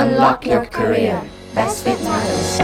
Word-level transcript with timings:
Unlock 0.00 0.46
your 0.46 0.64
career. 0.72 1.14
Best 1.56 1.86
Fit 1.86 2.10
Matters. 2.10 2.60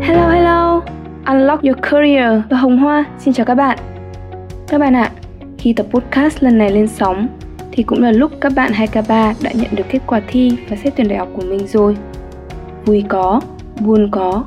Hello 0.00 0.28
hello. 0.28 0.82
Unlock 1.26 1.62
your 1.62 1.76
career 1.90 2.42
và 2.50 2.56
Hồng 2.56 2.78
Hoa 2.78 3.04
xin 3.18 3.34
chào 3.34 3.46
các 3.46 3.54
bạn. 3.54 3.78
Các 4.68 4.78
bạn 4.78 4.96
ạ, 4.96 5.10
khi 5.58 5.72
tập 5.72 5.86
podcast 5.90 6.42
lần 6.42 6.58
này 6.58 6.70
lên 6.70 6.88
sóng 6.88 7.28
thì 7.72 7.82
cũng 7.82 8.02
là 8.02 8.12
lúc 8.12 8.32
các 8.40 8.52
bạn 8.56 8.72
2K3 8.72 9.34
đã 9.42 9.52
nhận 9.54 9.70
được 9.72 9.84
kết 9.90 9.98
quả 10.06 10.20
thi 10.28 10.56
và 10.68 10.76
xét 10.76 10.92
tuyển 10.96 11.08
đại 11.08 11.18
học 11.18 11.28
của 11.36 11.42
mình 11.42 11.66
rồi. 11.66 11.96
Vui 12.84 13.04
có, 13.08 13.40
buồn 13.80 14.08
có, 14.10 14.44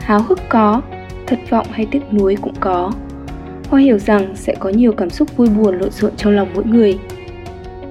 háo 0.00 0.22
hức 0.22 0.38
có, 0.48 0.80
thất 1.26 1.38
vọng 1.50 1.66
hay 1.70 1.86
tiếc 1.90 2.12
nuối 2.12 2.36
cũng 2.42 2.54
có. 2.60 2.92
Hoa 3.70 3.80
hiểu 3.80 3.98
rằng 3.98 4.32
sẽ 4.34 4.54
có 4.58 4.70
nhiều 4.70 4.92
cảm 4.92 5.10
xúc 5.10 5.36
vui 5.36 5.48
buồn 5.48 5.78
lộn 5.78 5.90
xộn 5.90 6.10
trong 6.16 6.32
lòng 6.32 6.48
mỗi 6.54 6.64
người. 6.64 6.98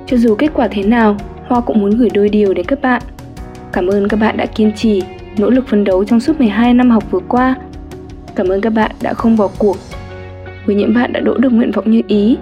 Cho 0.05 0.17
dù 0.17 0.35
kết 0.35 0.51
quả 0.53 0.67
thế 0.67 0.83
nào, 0.83 1.17
Hoa 1.51 1.61
cũng 1.61 1.79
muốn 1.79 1.91
gửi 1.91 2.09
đôi 2.13 2.29
điều 2.29 2.53
đến 2.53 2.65
các 2.65 2.81
bạn. 2.81 3.01
Cảm 3.73 3.87
ơn 3.87 4.07
các 4.07 4.19
bạn 4.19 4.37
đã 4.37 4.45
kiên 4.45 4.71
trì, 4.75 5.01
nỗ 5.37 5.49
lực 5.49 5.67
phấn 5.67 5.83
đấu 5.83 6.05
trong 6.05 6.19
suốt 6.19 6.39
12 6.39 6.73
năm 6.73 6.91
học 6.91 7.11
vừa 7.11 7.19
qua. 7.19 7.55
Cảm 8.35 8.47
ơn 8.47 8.61
các 8.61 8.69
bạn 8.69 8.91
đã 9.01 9.13
không 9.13 9.37
bỏ 9.37 9.49
cuộc. 9.57 9.77
Với 10.65 10.75
những 10.75 10.93
bạn 10.93 11.13
đã 11.13 11.19
đỗ 11.19 11.37
được 11.37 11.49
nguyện 11.49 11.71
vọng 11.71 11.91
như 11.91 12.01
ý, 12.07 12.37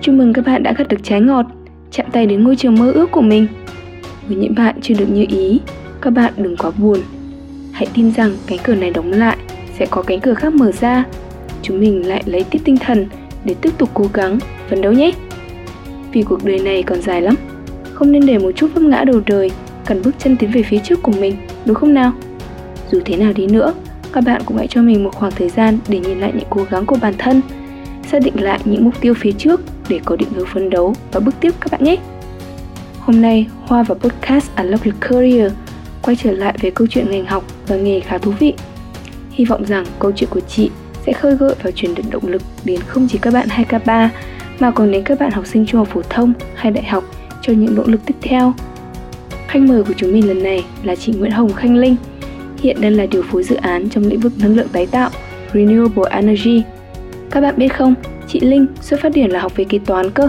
chúc 0.00 0.14
mừng 0.14 0.32
các 0.32 0.46
bạn 0.46 0.62
đã 0.62 0.72
gặt 0.78 0.88
được 0.88 0.96
trái 1.02 1.20
ngọt, 1.20 1.46
chạm 1.90 2.06
tay 2.12 2.26
đến 2.26 2.44
ngôi 2.44 2.56
trường 2.56 2.78
mơ 2.78 2.92
ước 2.92 3.10
của 3.10 3.22
mình. 3.22 3.46
Với 4.28 4.36
những 4.36 4.54
bạn 4.54 4.76
chưa 4.82 4.94
được 4.98 5.10
như 5.10 5.24
ý, 5.28 5.60
các 6.00 6.10
bạn 6.10 6.32
đừng 6.36 6.56
quá 6.56 6.70
buồn. 6.78 6.98
Hãy 7.72 7.86
tin 7.94 8.10
rằng 8.10 8.30
cánh 8.46 8.58
cửa 8.62 8.74
này 8.74 8.90
đóng 8.90 9.12
lại 9.12 9.36
sẽ 9.78 9.86
có 9.90 10.02
cánh 10.02 10.20
cửa 10.20 10.34
khác 10.34 10.54
mở 10.54 10.72
ra. 10.72 11.04
Chúng 11.62 11.80
mình 11.80 12.08
lại 12.08 12.22
lấy 12.26 12.44
tiếp 12.50 12.58
tinh 12.64 12.76
thần 12.76 13.06
để 13.44 13.54
tiếp 13.60 13.70
tục 13.78 13.90
cố 13.94 14.06
gắng, 14.12 14.38
phấn 14.68 14.82
đấu 14.82 14.92
nhé. 14.92 15.10
Vì 16.12 16.22
cuộc 16.22 16.44
đời 16.44 16.58
này 16.58 16.82
còn 16.82 17.00
dài 17.02 17.22
lắm, 17.22 17.34
không 17.94 18.12
nên 18.12 18.26
để 18.26 18.38
một 18.38 18.50
chút 18.56 18.70
vấp 18.74 18.82
ngã 18.82 19.04
đầu 19.04 19.20
đời 19.26 19.50
cần 19.86 20.02
bước 20.02 20.14
chân 20.18 20.36
tiến 20.36 20.50
về 20.50 20.62
phía 20.62 20.78
trước 20.78 21.02
của 21.02 21.12
mình, 21.12 21.36
đúng 21.64 21.74
không 21.74 21.94
nào? 21.94 22.12
Dù 22.90 23.00
thế 23.04 23.16
nào 23.16 23.32
đi 23.32 23.46
nữa, 23.46 23.74
các 24.12 24.24
bạn 24.24 24.42
cũng 24.46 24.56
hãy 24.56 24.66
cho 24.66 24.82
mình 24.82 25.04
một 25.04 25.14
khoảng 25.14 25.32
thời 25.32 25.48
gian 25.48 25.78
để 25.88 25.98
nhìn 25.98 26.20
lại 26.20 26.32
những 26.34 26.46
cố 26.50 26.66
gắng 26.70 26.86
của 26.86 26.96
bản 27.00 27.14
thân, 27.18 27.40
xác 28.10 28.18
định 28.22 28.42
lại 28.42 28.60
những 28.64 28.84
mục 28.84 29.00
tiêu 29.00 29.14
phía 29.14 29.32
trước 29.32 29.60
để 29.88 30.00
có 30.04 30.16
định 30.16 30.28
hướng 30.34 30.46
phấn 30.46 30.70
đấu 30.70 30.94
và 31.12 31.20
bước 31.20 31.34
tiếp 31.40 31.54
các 31.60 31.72
bạn 31.72 31.84
nhé. 31.84 31.96
Hôm 33.00 33.22
nay, 33.22 33.46
Hoa 33.66 33.82
và 33.82 33.94
podcast 33.94 34.50
Unlock 34.56 34.84
Your 34.84 34.96
Career 35.00 35.52
quay 36.02 36.16
trở 36.16 36.32
lại 36.32 36.54
về 36.60 36.70
câu 36.70 36.86
chuyện 36.86 37.10
ngành 37.10 37.26
học 37.26 37.44
và 37.66 37.76
nghề 37.76 38.00
khá 38.00 38.18
thú 38.18 38.32
vị. 38.38 38.54
Hy 39.30 39.44
vọng 39.44 39.64
rằng 39.64 39.84
câu 39.98 40.12
chuyện 40.16 40.30
của 40.30 40.40
chị 40.40 40.70
sẽ 41.06 41.12
khơi 41.12 41.36
gợi 41.36 41.54
và 41.62 41.70
truyền 41.70 41.94
được 41.94 42.02
động 42.10 42.26
lực 42.26 42.42
đến 42.64 42.80
không 42.86 43.08
chỉ 43.10 43.18
các 43.18 43.32
bạn 43.32 43.48
2K3 43.48 44.08
mà 44.58 44.70
còn 44.70 44.92
đến 44.92 45.02
các 45.04 45.18
bạn 45.20 45.30
học 45.30 45.46
sinh 45.46 45.66
trung 45.66 45.78
học 45.78 45.88
phổ 45.92 46.02
thông 46.10 46.32
hay 46.54 46.72
đại 46.72 46.84
học 46.84 47.04
cho 47.46 47.52
những 47.52 47.74
nỗ 47.74 47.82
lực 47.86 48.00
tiếp 48.06 48.14
theo. 48.20 48.54
Khách 49.48 49.62
mời 49.62 49.84
của 49.84 49.92
chúng 49.96 50.12
mình 50.12 50.28
lần 50.28 50.42
này 50.42 50.64
là 50.84 50.94
chị 50.94 51.12
Nguyễn 51.12 51.30
Hồng 51.30 51.52
Khanh 51.52 51.76
Linh, 51.76 51.96
hiện 52.62 52.76
đang 52.80 52.92
là 52.92 53.06
điều 53.06 53.22
phối 53.22 53.42
dự 53.42 53.56
án 53.56 53.88
trong 53.88 54.04
lĩnh 54.04 54.20
vực 54.20 54.32
năng 54.38 54.56
lượng 54.56 54.68
tái 54.72 54.86
tạo, 54.86 55.10
Renewable 55.52 56.04
Energy. 56.04 56.62
Các 57.30 57.40
bạn 57.40 57.54
biết 57.56 57.68
không, 57.68 57.94
chị 58.28 58.40
Linh 58.40 58.66
xuất 58.80 59.00
phát 59.00 59.12
điểm 59.12 59.30
là 59.30 59.40
học 59.40 59.56
về 59.56 59.64
kế 59.64 59.78
toán 59.78 60.10
cơ, 60.10 60.28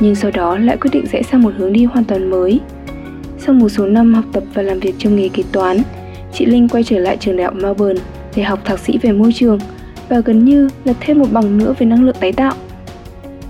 nhưng 0.00 0.14
sau 0.14 0.30
đó 0.30 0.58
lại 0.58 0.76
quyết 0.76 0.90
định 0.92 1.06
rẽ 1.12 1.22
sang 1.22 1.42
một 1.42 1.52
hướng 1.56 1.72
đi 1.72 1.84
hoàn 1.84 2.04
toàn 2.04 2.30
mới. 2.30 2.60
Sau 3.38 3.54
một 3.54 3.68
số 3.68 3.86
năm 3.86 4.14
học 4.14 4.24
tập 4.32 4.42
và 4.54 4.62
làm 4.62 4.80
việc 4.80 4.94
trong 4.98 5.16
nghề 5.16 5.28
kế 5.28 5.42
toán, 5.52 5.78
chị 6.32 6.46
Linh 6.46 6.68
quay 6.68 6.84
trở 6.84 6.98
lại 6.98 7.16
trường 7.20 7.36
đại 7.36 7.44
học 7.44 7.54
Melbourne 7.54 8.00
để 8.36 8.42
học 8.42 8.60
thạc 8.64 8.78
sĩ 8.78 8.98
về 9.02 9.12
môi 9.12 9.32
trường 9.32 9.58
và 10.08 10.20
gần 10.20 10.44
như 10.44 10.68
là 10.84 10.92
thêm 11.00 11.18
một 11.18 11.26
bằng 11.32 11.58
nữa 11.58 11.74
về 11.78 11.86
năng 11.86 12.04
lượng 12.04 12.16
tái 12.20 12.32
tạo. 12.32 12.54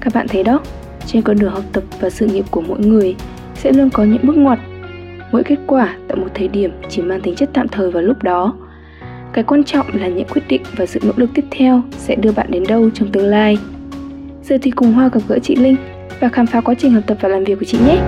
Các 0.00 0.14
bạn 0.14 0.28
thấy 0.28 0.42
đó, 0.42 0.61
trên 1.17 1.25
con 1.25 1.36
đường 1.39 1.50
học 1.50 1.64
tập 1.72 1.83
và 2.00 2.11
sự 2.11 2.27
nghiệp 2.27 2.45
của 2.50 2.61
mỗi 2.61 2.78
người 2.78 3.17
sẽ 3.55 3.72
luôn 3.72 3.91
có 3.91 4.05
những 4.05 4.27
bước 4.27 4.36
ngoặt. 4.36 4.59
Mỗi 5.33 5.45
kết 5.45 5.58
quả 5.67 5.97
tại 6.08 6.17
một 6.17 6.27
thời 6.34 6.48
điểm 6.48 6.70
chỉ 6.89 7.03
mang 7.03 7.20
tính 7.20 7.34
chất 7.34 7.50
tạm 7.53 7.69
thời 7.69 7.91
vào 7.91 8.03
lúc 8.03 8.23
đó. 8.23 8.55
Cái 9.33 9.45
quan 9.45 9.64
trọng 9.64 9.86
là 9.92 10.08
những 10.08 10.28
quyết 10.28 10.42
định 10.48 10.62
và 10.77 10.86
sự 10.86 11.00
nỗ 11.03 11.12
lực 11.17 11.31
tiếp 11.34 11.45
theo 11.50 11.83
sẽ 11.91 12.14
đưa 12.14 12.33
bạn 12.33 12.47
đến 12.50 12.64
đâu 12.69 12.91
trong 12.95 13.08
tương 13.08 13.27
lai. 13.27 13.58
Giờ 14.42 14.58
thì 14.63 14.70
cùng 14.70 14.92
Hoa 14.92 15.08
gặp 15.13 15.20
gỡ 15.29 15.39
chị 15.42 15.57
Linh 15.57 15.77
và 16.20 16.29
khám 16.29 16.46
phá 16.46 16.61
quá 16.61 16.74
trình 16.79 16.92
học 16.92 17.05
tập 17.07 17.18
và 17.20 17.29
làm 17.29 17.45
việc 17.45 17.58
của 17.58 17.67
chị 17.67 17.79
nhé. 17.86 17.98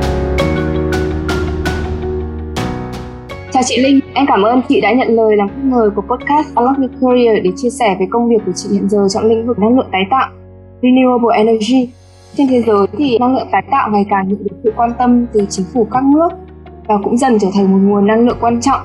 Chào 3.53 3.63
chị 3.67 3.83
Linh, 3.83 4.01
em 4.15 4.27
cảm 4.29 4.43
ơn 4.43 4.61
chị 4.69 4.81
đã 4.81 4.93
nhận 4.93 5.09
lời 5.09 5.37
làm 5.37 5.49
khách 5.49 5.65
mời 5.65 5.91
của 5.91 6.03
podcast 6.03 6.55
Unlock 6.55 6.79
Your 6.81 6.91
Career 7.01 7.45
để 7.45 7.51
chia 7.57 7.71
sẻ 7.71 7.97
về 8.01 8.07
công 8.11 8.29
việc 8.29 8.39
của 8.47 8.53
chị 8.55 8.69
hiện 8.73 8.89
giờ 8.89 9.07
trong 9.15 9.25
lĩnh 9.25 9.47
vực 9.47 9.59
năng 9.59 9.77
lượng 9.77 9.89
tái 9.93 10.03
tạo, 10.11 10.31
Renewable 10.83 11.29
Energy. 11.29 11.89
Trên 12.37 12.49
thế 12.49 12.63
giới 12.67 12.87
thì 12.99 13.19
năng 13.19 13.37
lượng 13.37 13.49
tái 13.53 13.63
tạo 13.71 13.91
ngày 13.91 14.07
càng 14.11 14.29
nhận 14.29 14.39
được 14.45 14.57
sự 14.65 14.73
quan 14.77 14.93
tâm 14.99 15.27
từ 15.33 15.47
chính 15.51 15.67
phủ 15.75 15.87
các 15.91 16.05
nước 16.05 16.29
và 16.87 16.95
cũng 17.05 17.17
dần 17.17 17.39
trở 17.39 17.49
thành 17.55 17.73
một 17.73 17.79
nguồn 17.83 18.07
năng 18.07 18.27
lượng 18.27 18.39
quan 18.41 18.61
trọng. 18.61 18.81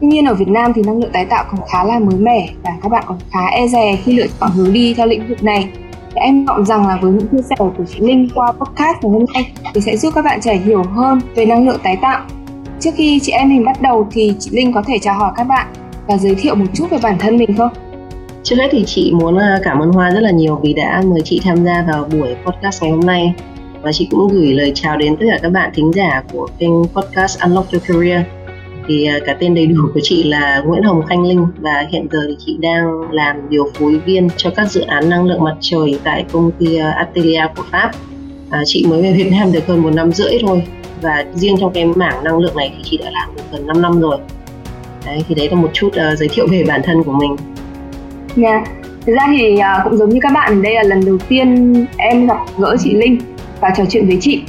Tuy 0.00 0.08
nhiên, 0.08 0.24
ở 0.24 0.34
Việt 0.34 0.48
Nam 0.48 0.72
thì 0.72 0.82
năng 0.86 1.00
lượng 1.00 1.12
tái 1.12 1.24
tạo 1.24 1.44
còn 1.50 1.60
khá 1.68 1.84
là 1.84 1.98
mới 1.98 2.18
mẻ 2.18 2.48
và 2.62 2.70
các 2.82 2.88
bạn 2.88 3.04
còn 3.06 3.18
khá 3.30 3.46
e 3.46 3.66
dè 3.68 3.96
khi 3.96 4.12
lựa 4.12 4.26
chọn 4.40 4.50
hướng 4.50 4.72
đi 4.72 4.94
theo 4.94 5.06
lĩnh 5.06 5.28
vực 5.28 5.42
này. 5.42 5.68
Thì 6.14 6.20
em 6.20 6.44
mong 6.44 6.56
vọng 6.56 6.66
rằng 6.66 6.86
là 6.86 6.98
với 7.02 7.12
những 7.12 7.26
chia 7.32 7.42
sẻ 7.50 7.56
của 7.58 7.84
chị 7.88 8.00
Linh 8.00 8.28
qua 8.34 8.52
podcast 8.52 8.96
ngày 9.02 9.12
hôm 9.12 9.24
nay 9.34 9.52
thì 9.74 9.80
sẽ 9.80 9.96
giúp 9.96 10.12
các 10.14 10.24
bạn 10.24 10.40
trẻ 10.40 10.56
hiểu 10.56 10.82
hơn 10.82 11.20
về 11.34 11.46
năng 11.46 11.68
lượng 11.68 11.80
tái 11.82 11.96
tạo 11.96 12.20
Trước 12.82 12.90
khi 12.94 13.20
chị 13.22 13.32
em 13.32 13.48
mình 13.48 13.64
bắt 13.64 13.82
đầu 13.82 14.08
thì 14.10 14.34
chị 14.38 14.50
Linh 14.52 14.72
có 14.72 14.82
thể 14.86 14.98
chào 14.98 15.14
hỏi 15.14 15.32
các 15.36 15.44
bạn 15.44 15.66
và 16.06 16.16
giới 16.16 16.34
thiệu 16.34 16.54
một 16.54 16.64
chút 16.74 16.90
về 16.90 16.98
bản 17.02 17.16
thân 17.18 17.36
mình 17.36 17.56
không? 17.56 17.70
Trước 18.44 18.56
hết 18.58 18.68
thì 18.70 18.84
chị 18.86 19.12
muốn 19.12 19.36
à, 19.36 19.58
cảm 19.62 19.78
ơn 19.78 19.92
Hoa 19.92 20.10
rất 20.10 20.20
là 20.20 20.30
nhiều 20.30 20.60
vì 20.62 20.72
đã 20.72 21.02
mời 21.06 21.20
chị 21.24 21.40
tham 21.44 21.64
gia 21.64 21.84
vào 21.92 22.04
buổi 22.04 22.34
podcast 22.44 22.82
ngày 22.82 22.90
hôm 22.90 23.00
nay. 23.00 23.34
Và 23.82 23.92
chị 23.92 24.08
cũng 24.10 24.28
gửi 24.28 24.52
lời 24.52 24.72
chào 24.74 24.96
đến 24.96 25.16
tất 25.16 25.26
cả 25.30 25.38
các 25.42 25.52
bạn 25.52 25.70
thính 25.74 25.90
giả 25.94 26.22
của 26.32 26.48
kênh 26.58 26.70
podcast 26.70 27.40
Unlock 27.40 27.72
Your 27.72 27.84
Career. 27.86 28.22
Thì 28.88 29.06
à, 29.06 29.18
cả 29.26 29.36
tên 29.40 29.54
đầy 29.54 29.66
đủ 29.66 29.84
của 29.94 30.00
chị 30.02 30.22
là 30.22 30.62
Nguyễn 30.66 30.82
Hồng 30.82 31.06
Khanh 31.06 31.22
Linh 31.22 31.46
và 31.60 31.86
hiện 31.90 32.06
giờ 32.12 32.18
thì 32.28 32.36
chị 32.46 32.56
đang 32.60 33.00
làm 33.10 33.48
điều 33.48 33.64
phối 33.74 33.98
viên 33.98 34.28
cho 34.36 34.50
các 34.50 34.70
dự 34.70 34.80
án 34.80 35.08
năng 35.08 35.24
lượng 35.24 35.44
mặt 35.44 35.56
trời 35.60 35.98
tại 36.04 36.24
công 36.32 36.50
ty 36.58 36.76
à, 36.76 36.90
Atelier 36.90 37.44
của 37.56 37.64
Pháp. 37.70 37.90
À, 38.50 38.62
chị 38.66 38.86
mới 38.88 39.02
về 39.02 39.12
Việt 39.12 39.30
Nam 39.32 39.52
được 39.52 39.66
hơn 39.66 39.82
một 39.82 39.90
năm 39.94 40.12
rưỡi 40.12 40.38
thôi 40.46 40.62
và 41.02 41.24
riêng 41.34 41.56
trong 41.60 41.72
cái 41.72 41.84
mảng 41.84 42.24
năng 42.24 42.38
lượng 42.38 42.56
này 42.56 42.72
thì 42.76 42.82
chị 42.84 42.96
đã 42.96 43.10
làm 43.10 43.36
được 43.36 43.42
gần 43.52 43.66
5 43.66 43.82
năm 43.82 44.00
rồi. 44.00 44.18
Đấy 45.06 45.24
thì 45.28 45.34
đấy 45.34 45.48
là 45.48 45.56
một 45.56 45.70
chút 45.72 45.88
uh, 45.88 46.18
giới 46.18 46.28
thiệu 46.28 46.46
về 46.50 46.64
bản 46.68 46.80
thân 46.84 47.02
của 47.02 47.12
mình 47.12 47.36
nha. 48.36 48.48
yeah. 48.48 48.68
thực 49.06 49.12
ra 49.12 49.26
thì 49.36 49.54
uh, 49.54 49.84
cũng 49.84 49.96
giống 49.96 50.08
như 50.08 50.18
các 50.22 50.32
bạn 50.32 50.62
đây 50.62 50.74
là 50.74 50.82
lần 50.82 51.04
đầu 51.06 51.18
tiên 51.28 51.74
em 51.96 52.26
gặp 52.26 52.38
gỡ 52.58 52.76
chị 52.80 52.94
Linh 52.94 53.18
và 53.60 53.70
trò 53.76 53.84
chuyện 53.90 54.06
với 54.06 54.18
chị 54.20 54.42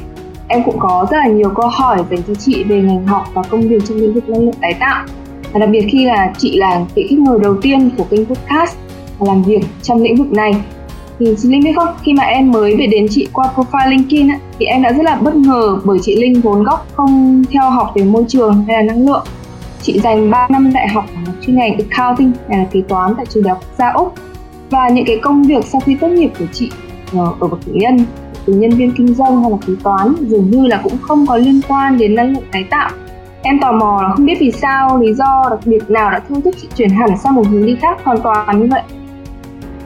em 0.48 0.64
cũng 0.64 0.80
có 0.80 1.08
rất 1.12 1.18
là 1.18 1.28
nhiều 1.28 1.50
câu 1.50 1.68
hỏi 1.68 1.98
dành 2.10 2.20
cho 2.28 2.34
chị 2.34 2.64
về 2.64 2.82
ngành 2.82 3.08
học 3.08 3.26
và 3.34 3.42
công 3.50 3.62
việc 3.62 3.80
trong 3.88 3.98
lĩnh 3.98 4.14
vực 4.14 4.30
năng 4.30 4.42
lượng 4.42 4.56
tái 4.62 4.74
tạo 4.74 5.06
và 5.54 5.60
đặc 5.60 5.70
biệt 5.70 5.88
khi 5.92 6.06
là 6.06 6.34
chị 6.38 6.58
là 6.58 6.86
vị 6.96 7.08
khách 7.10 7.20
mời 7.20 7.40
đầu 7.42 7.56
tiên 7.62 7.90
của 7.98 8.04
kênh 8.04 8.26
podcast 8.26 8.76
và 9.20 9.28
làm 9.28 9.44
việc 9.44 9.62
trong 9.82 10.02
lĩnh 10.02 10.16
vực 10.16 10.32
này 10.32 10.54
thì 11.20 11.26
chị 11.42 11.50
Linh 11.50 11.64
biết 11.64 11.72
không 11.76 11.88
khi 12.04 12.14
mà 12.14 12.24
em 12.24 12.52
mới 12.52 12.76
về 12.76 12.88
đến 12.88 13.08
chị 13.10 13.28
qua 13.34 13.50
profile 13.56 13.90
LinkedIn 13.90 14.28
á, 14.28 14.40
thì 14.60 14.66
em 14.66 14.82
đã 14.82 14.92
rất 14.92 15.04
là 15.04 15.16
bất 15.16 15.36
ngờ 15.36 15.78
bởi 15.84 15.98
chị 16.02 16.16
Linh 16.16 16.42
vốn 16.42 16.64
gốc 16.64 16.88
không 16.94 17.44
theo 17.52 17.70
học 17.70 17.92
về 17.96 18.04
môi 18.04 18.26
trường 18.28 18.66
hay 18.68 18.78
là 18.78 18.94
năng 18.94 19.06
lượng 19.08 19.26
chị 19.84 20.00
dành 20.00 20.32
3 20.32 20.48
năm 20.50 20.74
đại 20.74 20.88
học 20.88 21.06
chuyên 21.42 21.56
ngành 21.56 21.78
accounting 21.78 22.32
là 22.50 22.66
kế 22.72 22.82
toán 22.88 23.14
tại 23.18 23.26
trường 23.30 23.44
đại 23.44 23.54
học 23.54 23.64
gia 23.78 23.90
úc. 23.90 24.14
Và 24.70 24.90
những 24.90 25.06
cái 25.06 25.20
công 25.22 25.44
việc 25.44 25.66
sau 25.66 25.82
khi 25.82 25.96
tốt 26.02 26.08
nghiệp 26.08 26.32
của 26.40 26.46
chị 26.54 26.72
ờ, 27.14 27.34
ở 27.40 27.48
bậc 27.48 27.60
cử 27.66 27.72
nhân 27.76 28.06
từ 28.46 28.54
nhân 28.54 28.72
viên 28.72 28.92
kinh 28.92 29.16
doanh 29.16 29.42
hay 29.42 29.52
là 29.52 29.58
kế 29.68 29.74
toán 29.84 30.16
dường 30.20 30.52
như 30.52 30.68
là 30.68 30.80
cũng 30.84 30.98
không 31.02 31.26
có 31.28 31.38
liên 31.38 31.62
quan 31.68 31.98
đến 31.98 32.16
năng 32.16 32.34
lượng 32.34 32.44
tái 32.52 32.64
tạo. 32.70 32.92
Em 33.42 33.60
tò 33.60 33.72
mò 33.72 34.00
là 34.04 34.10
không 34.16 34.26
biết 34.26 34.38
vì 34.40 34.52
sao, 34.52 35.02
lý 35.02 35.14
do 35.14 35.44
đặc 35.50 35.60
biệt 35.66 35.90
nào 35.90 36.12
đã 36.12 36.22
thôi 36.30 36.42
thúc 36.44 36.54
chị 36.62 36.68
chuyển 36.76 36.90
hẳn 36.90 37.18
sang 37.24 37.36
một 37.36 37.48
hướng 37.48 37.66
đi 37.66 37.76
khác 37.82 37.98
hoàn 38.04 38.22
toàn 38.22 38.60
như 38.60 38.68
vậy. 38.72 38.82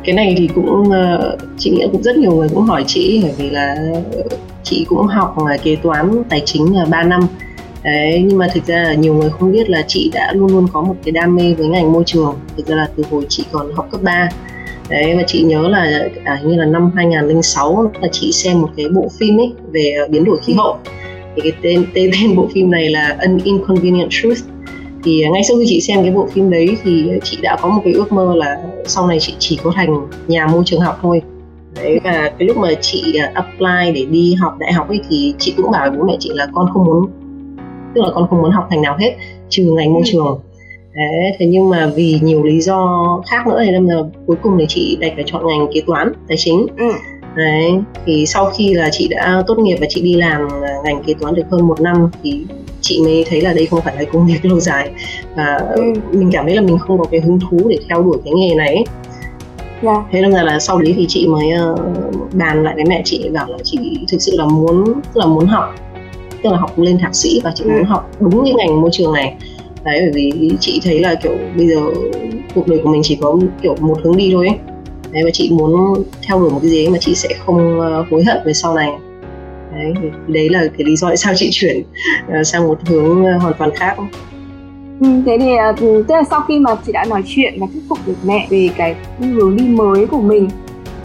Cái 0.03 0.16
này 0.16 0.35
thì 0.38 0.50
cũng 0.56 0.91
ờ, 0.91 1.38
chị 1.58 1.72
nghĩ 1.72 1.88
cũng 1.91 2.03
rất 2.03 2.18
nhiều 2.18 2.31
người 2.31 2.50
cũng 2.50 2.64
hỏi 2.64 2.84
chị, 2.88 3.19
bởi 3.24 3.34
vì 3.38 3.50
là 3.50 3.75
chị 4.64 4.85
cũng 4.90 5.08
học 5.08 5.35
ờ, 5.38 5.58
kế 5.64 5.75
toán 5.75 6.24
tài 6.29 6.41
chính 6.46 6.75
3 6.90 7.03
năm. 7.03 7.22
Đấy, 7.84 8.24
nhưng 8.28 8.38
mà 8.38 8.48
thực 8.54 8.66
ra 8.66 8.84
là 8.84 8.94
nhiều 8.94 9.14
người 9.14 9.29
không 9.29 9.52
biết 9.52 9.70
là 9.70 9.84
chị 9.88 10.12
đã 10.14 10.34
luôn 10.34 10.52
luôn 10.52 10.68
có 10.74 10.82
một 10.82 10.96
cái 11.03 11.12
đam 11.12 11.35
mê 11.35 11.53
với 11.53 11.68
ngành 11.68 11.91
môi 11.91 12.03
trường. 12.06 12.35
Thực 12.58 12.68
ra 12.68 12.76
là 12.76 12.90
từ 12.96 13.03
hồi 13.12 13.26
chị 13.29 13.44
còn 13.52 13.72
học 13.76 13.88
cấp 13.91 14.02
3 14.03 14.29
Đấy, 14.90 15.16
và 15.18 15.24
chị 15.28 15.44
nhớ 15.44 15.68
là 15.68 16.09
à, 16.24 16.40
như 16.44 16.56
là 16.56 16.66
năm 16.66 16.91
2006 16.96 17.91
là 18.02 18.08
chị 18.12 18.32
xem 18.32 18.62
một 18.62 18.70
cái 18.78 18.90
bộ 18.90 19.09
phim 19.20 19.40
ấy 19.40 19.53
về 19.72 19.94
à, 20.00 20.08
biến 20.09 20.24
đổi 20.24 20.38
khí 20.44 20.53
hậu. 20.53 20.78
Thì 21.35 21.41
cái 21.41 21.52
tên 21.62 21.85
tên 21.94 22.12
tên 22.14 22.35
bộ 22.35 22.50
phim 22.53 22.72
này 22.72 22.90
là 22.90 23.16
An 23.20 23.40
Inconvenient 23.44 24.09
Truth. 24.09 24.40
Thì 25.03 25.22
à, 25.22 25.30
ngay 25.30 25.44
sau 25.44 25.58
khi 25.58 25.66
chị 25.68 25.82
xem 25.82 26.02
cái 26.02 26.12
bộ 26.12 26.28
phim 26.34 26.50
đấy 26.50 26.78
thì 26.84 27.09
chị 27.23 27.38
đã 27.41 27.58
có 27.62 27.70
một 27.70 27.82
cái 27.84 27.94
ước 27.94 28.12
mơ 28.12 28.34
là 28.35 28.58
sau 28.85 29.08
này 29.08 29.20
chị 29.20 29.34
chỉ 29.40 29.59
có 29.64 29.72
thành 29.76 30.08
nhà 30.28 30.47
môi 30.47 30.64
trường 30.66 30.82
học 30.82 31.00
thôi. 31.02 31.22
Đấy 31.76 32.00
và 32.03 32.32
cái 32.40 32.47
lúc 32.47 32.58
mà 32.58 32.70
chị 32.82 33.14
à, 33.20 33.32
apply 33.34 33.91
để 33.94 34.06
đi 34.06 34.34
học 34.34 34.58
đại 34.59 34.73
học 34.73 34.90
ấy 34.90 35.00
thì 35.09 35.34
chị 35.40 35.53
cũng 35.58 35.72
bảo 35.72 35.90
với 35.90 36.00
bố 36.00 36.06
mẹ 36.06 36.18
chị 36.20 36.30
là 36.34 36.47
con 36.53 36.70
không 36.73 36.85
muốn 36.85 37.08
tức 37.97 38.03
là 38.03 38.09
con 38.14 38.28
không 38.29 38.41
muốn 38.41 38.52
học 38.52 38.67
thành 38.70 38.82
nào 38.82 38.97
hết 38.99 39.16
trừ 39.49 39.64
ngành 39.64 39.94
môi 39.94 40.02
ừ. 40.05 40.11
trường 40.11 40.40
đấy 40.96 41.35
thế 41.40 41.46
nhưng 41.46 41.70
mà 41.70 41.91
vì 41.96 42.20
nhiều 42.22 42.44
lý 42.44 42.61
do 42.61 43.03
khác 43.29 43.47
nữa 43.47 43.61
thì 43.66 43.72
nên 43.72 43.85
là 43.85 44.02
cuối 44.26 44.38
cùng 44.44 44.58
thì 44.59 44.66
chị 44.70 44.97
đành 45.02 45.16
phải 45.16 45.23
chọn 45.28 45.47
ngành 45.47 45.67
kế 45.73 45.82
toán 45.88 46.14
tài 46.28 46.38
chính 46.38 46.67
ừ. 46.78 46.91
đấy 47.35 47.72
thì 48.05 48.26
sau 48.26 48.46
khi 48.46 48.73
là 48.73 48.90
chị 48.91 49.08
đã 49.08 49.44
tốt 49.47 49.58
nghiệp 49.59 49.78
và 49.79 49.88
chị 49.90 50.02
đi 50.02 50.14
làm 50.14 50.41
à, 50.64 50.73
ngành 50.84 51.03
kế 51.03 51.14
toán 51.14 51.35
được 51.35 51.44
hơn 51.52 51.67
một 51.67 51.82
năm 51.82 52.09
thì 52.23 52.46
chị 52.82 53.02
mới 53.03 53.26
thấy 53.29 53.41
là 53.41 53.53
đây 53.53 53.66
không 53.66 53.82
phải 53.82 53.96
là 53.96 54.03
công 54.11 54.28
việc 54.28 54.46
lâu 54.49 54.59
dài 54.59 54.91
và 55.35 55.58
ừ. 55.76 55.82
mình 56.11 56.29
cảm 56.32 56.46
thấy 56.46 56.55
là 56.55 56.61
mình 56.61 56.78
không 56.78 56.97
có 56.97 57.05
cái 57.11 57.20
hứng 57.20 57.40
thú 57.40 57.59
để 57.70 57.78
theo 57.90 58.03
đuổi 58.03 58.17
cái 58.26 58.34
nghề 58.34 58.55
này 58.55 58.67
ấy. 58.67 58.76
Yeah. 58.76 58.85
Dạ. 59.84 60.03
thế 60.11 60.22
nên 60.22 60.32
là, 60.32 60.44
là 60.44 60.59
sau 60.59 60.79
đấy 60.79 60.94
thì 60.97 61.05
chị 61.09 61.28
mới 61.28 61.47
uh, 61.73 61.79
bàn 62.34 62.64
lại 62.64 62.76
với 62.76 62.85
mẹ 62.85 63.02
chị 63.05 63.29
bảo 63.29 63.47
là 63.49 63.58
chị 63.64 63.99
thực 64.11 64.22
sự 64.22 64.32
là 64.38 64.46
muốn 64.46 64.84
là 65.14 65.26
muốn 65.26 65.46
học 65.46 65.76
tức 66.43 66.49
là 66.49 66.57
học 66.57 66.79
lên 66.79 66.97
thạc 66.99 67.16
sĩ 67.16 67.41
và 67.43 67.51
chị 67.55 67.63
ừ. 67.63 67.69
muốn 67.69 67.84
học 67.84 68.11
đúng 68.19 68.43
cái 68.43 68.53
ngành 68.53 68.81
môi 68.81 68.89
trường 68.93 69.13
này. 69.13 69.35
Đấy 69.84 69.99
bởi 70.01 70.11
vì 70.13 70.51
chị 70.59 70.81
thấy 70.84 70.99
là 70.99 71.16
kiểu 71.16 71.37
bây 71.57 71.67
giờ 71.67 71.81
cuộc 72.55 72.67
đời 72.67 72.79
của 72.84 72.89
mình 72.89 73.01
chỉ 73.03 73.17
có 73.22 73.37
kiểu 73.61 73.75
một 73.79 73.97
hướng 74.03 74.17
đi 74.17 74.29
thôi 74.34 74.47
ấy. 74.47 74.57
Đấy 75.11 75.23
và 75.23 75.29
chị 75.34 75.51
muốn 75.51 76.03
theo 76.28 76.39
đuổi 76.39 76.49
một 76.49 76.59
cái 76.61 76.72
gì 76.72 76.87
mà 76.87 76.97
chị 76.97 77.16
sẽ 77.16 77.29
không 77.45 77.79
uh, 77.79 78.11
hối 78.11 78.23
hận 78.23 78.37
về 78.45 78.53
sau 78.53 78.75
này. 78.75 78.91
Đấy 79.75 79.93
thì 80.01 80.07
đấy 80.28 80.49
là 80.49 80.59
cái 80.78 80.85
lý 80.85 80.95
do 80.95 81.07
tại 81.07 81.17
sao 81.17 81.34
chị 81.35 81.49
chuyển 81.51 81.79
uh, 81.79 82.47
sang 82.47 82.67
một 82.67 82.78
hướng 82.87 83.22
uh, 83.22 83.41
hoàn 83.41 83.53
toàn 83.57 83.72
khác. 83.75 83.97
Ừ, 85.01 85.07
thế 85.25 85.37
thì 85.39 85.87
tức 86.07 86.16
là 86.16 86.23
sau 86.29 86.41
khi 86.41 86.59
mà 86.59 86.72
chị 86.85 86.91
đã 86.91 87.05
nói 87.05 87.23
chuyện 87.25 87.53
và 87.59 87.67
thuyết 87.73 87.81
phục 87.89 87.97
được 88.05 88.16
mẹ 88.25 88.47
về 88.49 88.69
cái 88.78 88.95
hướng 89.19 89.55
đi 89.55 89.63
mới 89.67 90.05
của 90.05 90.22
mình 90.22 90.49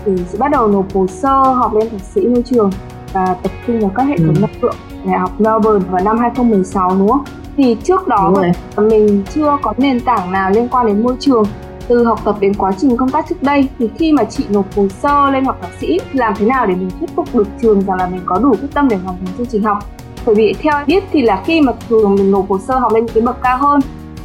thì 0.04 0.12
chị 0.32 0.38
bắt 0.38 0.50
đầu 0.50 0.68
nộp 0.68 0.94
hồ 0.94 1.06
sơ 1.06 1.28
học 1.28 1.74
lên 1.74 1.90
thạc 1.90 2.00
sĩ 2.14 2.20
môi 2.20 2.42
trường 2.42 2.70
và 3.12 3.36
tập 3.42 3.52
trung 3.66 3.80
vào 3.80 3.90
các 3.94 4.02
hệ 4.02 4.16
thống 4.18 4.34
ừ. 4.34 4.40
năng 4.40 4.50
lượng 4.62 4.74
đại 5.04 5.18
học 5.18 5.40
Melbourne 5.40 5.88
vào 5.90 6.04
năm 6.04 6.18
2016 6.18 6.96
đúng 6.98 7.08
không? 7.08 7.24
Thì 7.56 7.76
trước 7.84 8.08
đó 8.08 8.34
mình 8.76 9.22
chưa 9.34 9.58
có 9.62 9.74
nền 9.76 10.00
tảng 10.00 10.32
nào 10.32 10.50
liên 10.50 10.68
quan 10.68 10.86
đến 10.86 11.02
môi 11.02 11.16
trường. 11.20 11.44
Từ 11.88 12.04
học 12.04 12.20
tập 12.24 12.36
đến 12.40 12.54
quá 12.54 12.72
trình 12.78 12.96
công 12.96 13.10
tác 13.10 13.26
trước 13.28 13.42
đây 13.42 13.68
thì 13.78 13.88
khi 13.98 14.12
mà 14.12 14.24
chị 14.24 14.44
nộp 14.48 14.76
hồ 14.76 14.88
sơ 14.88 15.30
lên 15.30 15.44
học 15.44 15.58
thạc 15.62 15.70
sĩ 15.80 16.00
làm 16.12 16.34
thế 16.36 16.46
nào 16.46 16.66
để 16.66 16.74
mình 16.74 16.90
thuyết 16.98 17.10
phục 17.16 17.34
được 17.34 17.46
trường 17.62 17.80
rằng 17.80 17.96
là 17.96 18.06
mình 18.06 18.20
có 18.26 18.38
đủ 18.38 18.50
quyết 18.50 18.68
tâm 18.74 18.88
để 18.88 18.96
hoàn 18.96 19.16
thành 19.16 19.34
chương 19.38 19.46
trình 19.46 19.62
học? 19.62 19.78
Bởi 20.26 20.34
vì 20.34 20.54
theo 20.62 20.78
em 20.78 20.86
biết 20.86 21.04
thì 21.12 21.22
là 21.22 21.42
khi 21.46 21.60
mà 21.60 21.72
thường 21.88 22.14
mình 22.14 22.30
nộp 22.30 22.48
hồ 22.48 22.58
sơ 22.58 22.78
học 22.78 22.92
lên 22.92 23.06
những 23.06 23.14
cái 23.14 23.22
bậc 23.22 23.42
cao 23.42 23.58
hơn 23.58 23.80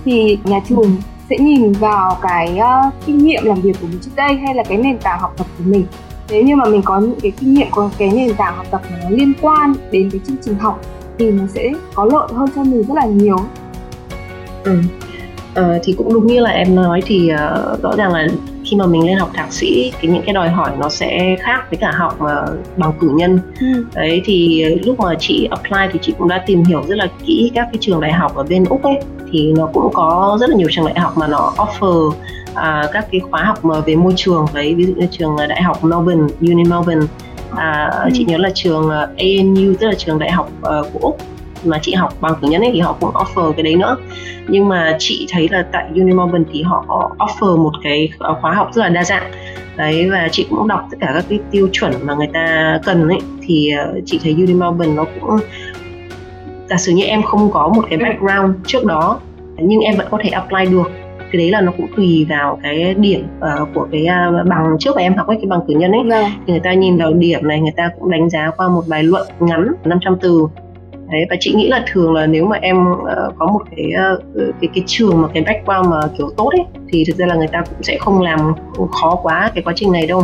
thì 0.06 0.40
nhà 0.44 0.60
trường 0.70 0.96
sẽ 1.30 1.38
nhìn 1.40 1.72
vào 1.72 2.18
cái 2.22 2.60
uh, 2.60 2.94
kinh 3.06 3.18
nghiệm 3.18 3.46
làm 3.46 3.62
việc 3.62 3.76
của 3.82 3.88
mình 3.88 4.00
trước 4.02 4.12
đây 4.16 4.36
hay 4.36 4.56
là 4.56 4.64
cái 4.64 4.78
nền 4.78 4.98
tảng 4.98 5.20
học 5.20 5.34
tập 5.38 5.48
của 5.58 5.64
mình 5.68 5.86
nếu 6.30 6.44
như 6.44 6.56
mà 6.56 6.66
mình 6.66 6.82
có 6.86 7.00
những 7.00 7.20
cái 7.22 7.32
kinh 7.40 7.54
nghiệm 7.54 7.68
có 7.72 7.90
cái 7.98 8.12
nền 8.16 8.36
tảng 8.36 8.58
học 8.58 8.66
tập 8.72 8.82
mà 8.92 8.98
nó 9.04 9.10
liên 9.10 9.34
quan 9.42 9.74
đến 9.92 10.10
cái 10.12 10.22
chương 10.28 10.38
trình 10.42 10.56
học 10.56 10.82
thì 11.20 11.32
nó 11.32 11.44
sẽ 11.48 11.72
có 11.94 12.06
lợi 12.06 12.28
hơn 12.34 12.50
cho 12.56 12.64
mình 12.64 12.84
rất 12.84 12.96
là 12.96 13.06
nhiều 13.06 13.38
ừ. 14.64 14.80
Ờ, 15.56 15.80
thì 15.84 15.94
cũng 15.94 16.14
đúng 16.14 16.28
như 16.28 16.40
là 16.40 16.50
em 16.50 16.76
nói 16.76 17.02
thì 17.06 17.30
uh, 17.34 17.82
rõ 17.84 17.96
ràng 17.98 18.14
là 18.14 18.28
khi 18.66 18.78
mà 18.78 18.86
mình 18.86 19.06
lên 19.06 19.18
học 19.18 19.30
thạc 19.34 19.54
sĩ 19.54 19.92
cái 20.02 20.12
những 20.12 20.22
cái 20.26 20.34
đòi 20.34 20.50
hỏi 20.50 20.72
nó 20.80 20.90
sẽ 20.90 21.36
khác 21.40 21.66
với 21.70 21.78
cả 21.78 21.92
học 21.92 22.22
mà 22.22 22.46
bằng 22.78 22.92
cử 23.00 23.12
nhân 23.16 23.40
ừ. 23.60 23.86
đấy 23.94 24.22
thì 24.26 24.66
lúc 24.66 25.00
mà 25.00 25.16
chị 25.20 25.48
apply 25.52 25.80
thì 25.94 26.00
chị 26.02 26.14
cũng 26.18 26.28
đã 26.28 26.44
tìm 26.46 26.64
hiểu 26.64 26.84
rất 26.88 26.96
là 26.96 27.08
kỹ 27.26 27.52
các 27.56 27.68
cái 27.72 27.78
trường 27.80 28.02
đại 28.02 28.14
học 28.14 28.36
ở 28.36 28.44
bên 28.44 28.66
úc 28.66 28.84
ấy 28.84 29.00
thì 29.32 29.54
nó 29.58 29.70
cũng 29.74 29.94
có 29.94 30.38
rất 30.42 30.50
là 30.50 30.56
nhiều 30.56 30.68
trường 30.72 30.86
đại 30.86 31.00
học 31.00 31.18
mà 31.18 31.28
nó 31.28 31.54
offer 31.58 32.12
à, 32.58 32.84
các 32.94 33.08
cái 33.12 33.22
khóa 33.32 33.44
học 33.44 33.66
mà 33.66 33.80
về 33.80 33.96
môi 33.96 34.14
trường 34.16 34.46
đấy 34.54 34.74
ví 34.76 34.86
dụ 34.86 34.94
như 34.94 35.08
trường 35.12 35.36
đại 35.50 35.62
học 35.62 35.84
Melbourne 35.84 36.34
Uni 36.42 36.64
Melbourne. 36.64 37.06
À, 37.56 37.90
ừ. 38.04 38.10
chị 38.14 38.26
nhớ 38.26 38.38
là 38.38 38.50
trường 38.54 38.90
à, 38.90 39.08
ANU 39.18 39.74
tức 39.80 39.88
là 39.88 39.94
trường 39.98 40.20
đại 40.20 40.32
học 40.32 40.50
uh, 40.60 40.94
của 40.94 41.00
úc 41.02 41.18
mà 41.64 41.80
chị 41.82 41.94
học 41.94 42.14
bằng 42.22 42.34
cử 42.42 42.48
nhân 42.48 42.62
ấy 42.62 42.72
thì 42.74 42.80
họ 42.80 42.98
cũng 43.00 43.10
offer 43.10 43.52
cái 43.52 43.64
đấy 43.64 43.76
nữa. 43.76 43.98
Nhưng 44.48 44.68
mà 44.68 44.96
chị 45.00 45.28
thấy 45.32 45.48
là 45.52 45.66
tại 45.72 45.86
Uni 45.96 46.14
Melbourne 46.14 46.50
thì 46.54 46.62
họ 46.62 47.16
offer 47.20 47.58
một 47.64 47.72
cái 47.84 48.10
khóa 48.42 48.54
học 48.54 48.70
rất 48.74 48.82
là 48.82 48.90
đa 48.90 49.04
dạng. 49.04 49.32
Đấy 49.76 50.10
và 50.10 50.28
chị 50.32 50.48
cũng 50.50 50.68
đọc 50.68 50.88
tất 50.92 50.98
cả 51.00 51.12
các 51.14 51.26
cái 51.30 51.40
tiêu 51.52 51.70
chuẩn 51.72 51.92
mà 52.04 52.16
người 52.16 52.30
ta 52.34 52.80
cần 52.86 53.10
ấy 53.10 53.20
thì 53.42 53.72
chị 54.06 54.20
thấy 54.24 54.34
Uni 54.34 54.54
Melbourne 54.54 54.94
nó 54.94 55.06
cũng 55.22 55.40
giả 56.70 56.78
sử 56.78 56.92
như 56.92 57.04
em 57.04 57.24
không 57.24 57.52
có 57.52 57.68
một 57.68 57.86
cái 57.90 58.00
background 58.00 58.56
trước 58.68 58.86
đó 58.86 59.20
nhưng 59.58 59.80
em 59.80 59.96
vẫn 59.98 60.08
có 60.12 60.18
thể 60.24 60.30
apply 60.30 60.66
được 60.66 60.92
cái 61.32 61.40
đấy 61.40 61.52
là 61.52 61.62
nó 61.62 61.72
cũng 61.78 61.88
tùy 61.96 62.26
vào 62.30 62.60
cái 62.64 62.94
điểm 62.94 63.28
uh, 63.38 63.70
của 63.74 63.88
cái 63.92 64.06
uh, 64.42 64.48
bằng 64.48 64.78
trước 64.80 64.96
mà 64.96 65.02
em 65.02 65.16
học 65.16 65.28
ấy 65.28 65.38
cái 65.38 65.46
bằng 65.50 65.60
cử 65.68 65.74
nhân 65.74 65.92
ấy. 65.92 66.02
Vâng. 66.10 66.32
thì 66.48 66.54
người 66.54 66.60
ta 66.60 66.74
nhìn 66.74 66.98
vào 66.98 67.14
điểm 67.14 67.48
này 67.48 67.60
người 67.60 67.74
ta 67.78 67.90
cũng 68.00 68.12
đánh 68.12 68.30
giá 68.30 68.52
qua 68.58 68.68
một 68.68 68.84
bài 68.88 69.04
luận 69.04 69.28
ngắn 69.40 69.68
500 69.84 70.18
từ. 70.22 70.48
Đấy 71.12 71.26
và 71.30 71.36
chị 71.40 71.54
nghĩ 71.54 71.68
là 71.68 71.86
thường 71.92 72.14
là 72.14 72.26
nếu 72.26 72.46
mà 72.46 72.58
em 72.62 72.92
uh, 72.92 73.08
có 73.38 73.46
một 73.48 73.62
cái 73.76 73.92
uh, 74.16 74.24
cái 74.62 74.70
cái 74.74 74.84
trường 74.86 75.22
mà 75.22 75.28
cái 75.34 75.44
background 75.44 75.90
mà 75.90 76.00
kiểu 76.18 76.30
tốt 76.38 76.50
ấy 76.50 76.66
thì 76.90 77.04
thực 77.08 77.18
ra 77.18 77.26
là 77.26 77.36
người 77.36 77.48
ta 77.48 77.64
cũng 77.70 77.84
sẽ 77.84 77.98
không 77.98 78.22
làm 78.22 78.54
khó 78.92 79.16
quá 79.24 79.52
cái 79.56 79.64
quá 79.64 79.74
trình 79.76 79.92
này 79.92 80.08
đâu. 80.08 80.24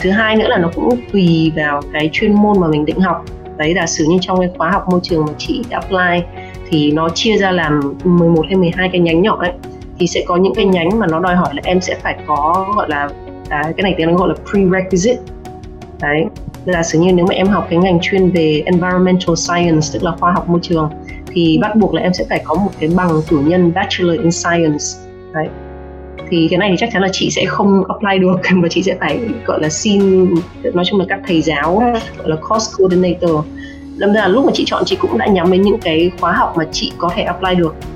Thứ 0.00 0.10
hai 0.10 0.36
nữa 0.36 0.48
là 0.48 0.58
nó 0.58 0.70
cũng 0.74 0.88
tùy 1.12 1.52
vào 1.56 1.82
cái 1.92 2.10
chuyên 2.12 2.32
môn 2.32 2.60
mà 2.60 2.68
mình 2.68 2.84
định 2.84 3.00
học. 3.00 3.24
Đấy 3.56 3.74
là 3.74 3.86
sử 3.86 4.04
như 4.08 4.18
trong 4.20 4.40
cái 4.40 4.48
khóa 4.58 4.70
học 4.70 4.84
môi 4.90 5.00
trường 5.02 5.24
mà 5.26 5.32
chị 5.38 5.62
apply 5.70 6.22
thì 6.68 6.92
nó 6.92 7.08
chia 7.08 7.36
ra 7.36 7.50
làm 7.50 7.80
11 8.04 8.42
hay 8.46 8.56
12 8.56 8.88
cái 8.88 9.00
nhánh 9.00 9.22
nhỏ 9.22 9.36
ấy 9.40 9.52
thì 9.98 10.06
sẽ 10.06 10.24
có 10.26 10.36
những 10.36 10.54
cái 10.54 10.64
nhánh 10.64 10.98
mà 10.98 11.06
nó 11.06 11.20
đòi 11.20 11.34
hỏi 11.34 11.54
là 11.54 11.62
em 11.64 11.80
sẽ 11.80 11.94
phải 12.02 12.16
có 12.26 12.72
gọi 12.76 12.88
là 12.88 13.08
à, 13.48 13.62
cái 13.62 13.82
này 13.82 13.94
tiếng 13.96 14.08
nó 14.08 14.16
gọi 14.16 14.28
là 14.28 14.34
prerequisite 14.50 15.22
đấy 16.00 16.24
là 16.64 16.82
sử 16.82 16.98
như 16.98 17.12
nếu 17.12 17.26
mà 17.26 17.34
em 17.34 17.46
học 17.46 17.66
cái 17.70 17.78
ngành 17.78 17.98
chuyên 18.02 18.30
về 18.30 18.62
environmental 18.66 19.34
science 19.36 19.88
tức 19.92 20.02
là 20.02 20.12
khoa 20.20 20.32
học 20.32 20.48
môi 20.48 20.60
trường 20.62 20.90
thì 21.32 21.58
bắt 21.62 21.76
buộc 21.76 21.94
là 21.94 22.02
em 22.02 22.14
sẽ 22.14 22.24
phải 22.28 22.42
có 22.44 22.54
một 22.54 22.70
cái 22.80 22.90
bằng 22.96 23.22
cử 23.28 23.40
nhân 23.46 23.72
bachelor 23.74 24.20
in 24.20 24.30
science 24.30 24.84
đấy 25.34 25.48
thì 26.30 26.46
cái 26.50 26.58
này 26.58 26.70
thì 26.70 26.76
chắc 26.78 26.88
chắn 26.92 27.02
là 27.02 27.08
chị 27.12 27.30
sẽ 27.30 27.44
không 27.46 27.82
apply 27.88 28.18
được 28.18 28.36
và 28.62 28.68
chị 28.68 28.82
sẽ 28.82 28.96
phải 29.00 29.20
gọi 29.46 29.60
là 29.62 29.68
xin 29.68 30.28
nói 30.74 30.84
chung 30.84 31.00
là 31.00 31.06
các 31.08 31.20
thầy 31.26 31.42
giáo 31.42 31.78
ừ. 31.78 32.00
gọi 32.18 32.28
là 32.28 32.36
course 32.36 32.72
coordinator 32.78 33.46
đâm 33.96 34.12
ra 34.12 34.28
lúc 34.28 34.44
mà 34.44 34.52
chị 34.54 34.64
chọn 34.66 34.82
chị 34.86 34.96
cũng 34.96 35.18
đã 35.18 35.26
nhắm 35.26 35.52
đến 35.52 35.62
những 35.62 35.78
cái 35.78 36.10
khóa 36.20 36.32
học 36.32 36.54
mà 36.56 36.64
chị 36.72 36.92
có 36.98 37.10
thể 37.14 37.22
apply 37.22 37.54
được 37.54 37.74
ừ. 37.80 37.93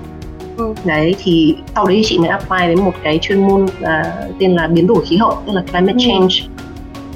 Đấy 0.85 1.15
thì 1.23 1.57
sau 1.75 1.87
đấy 1.87 2.03
chị 2.05 2.19
mới 2.19 2.29
apply 2.29 2.59
đến 2.69 2.81
một 2.81 2.93
cái 3.03 3.19
chuyên 3.23 3.47
môn 3.47 3.67
là 3.81 4.27
tên 4.41 4.55
là 4.55 4.67
biến 4.67 4.87
đổi 4.87 5.05
khí 5.07 5.17
hậu 5.17 5.39
tức 5.47 5.53
là 5.53 5.63
climate 5.63 5.93
ừ. 5.93 5.99
change 6.07 6.35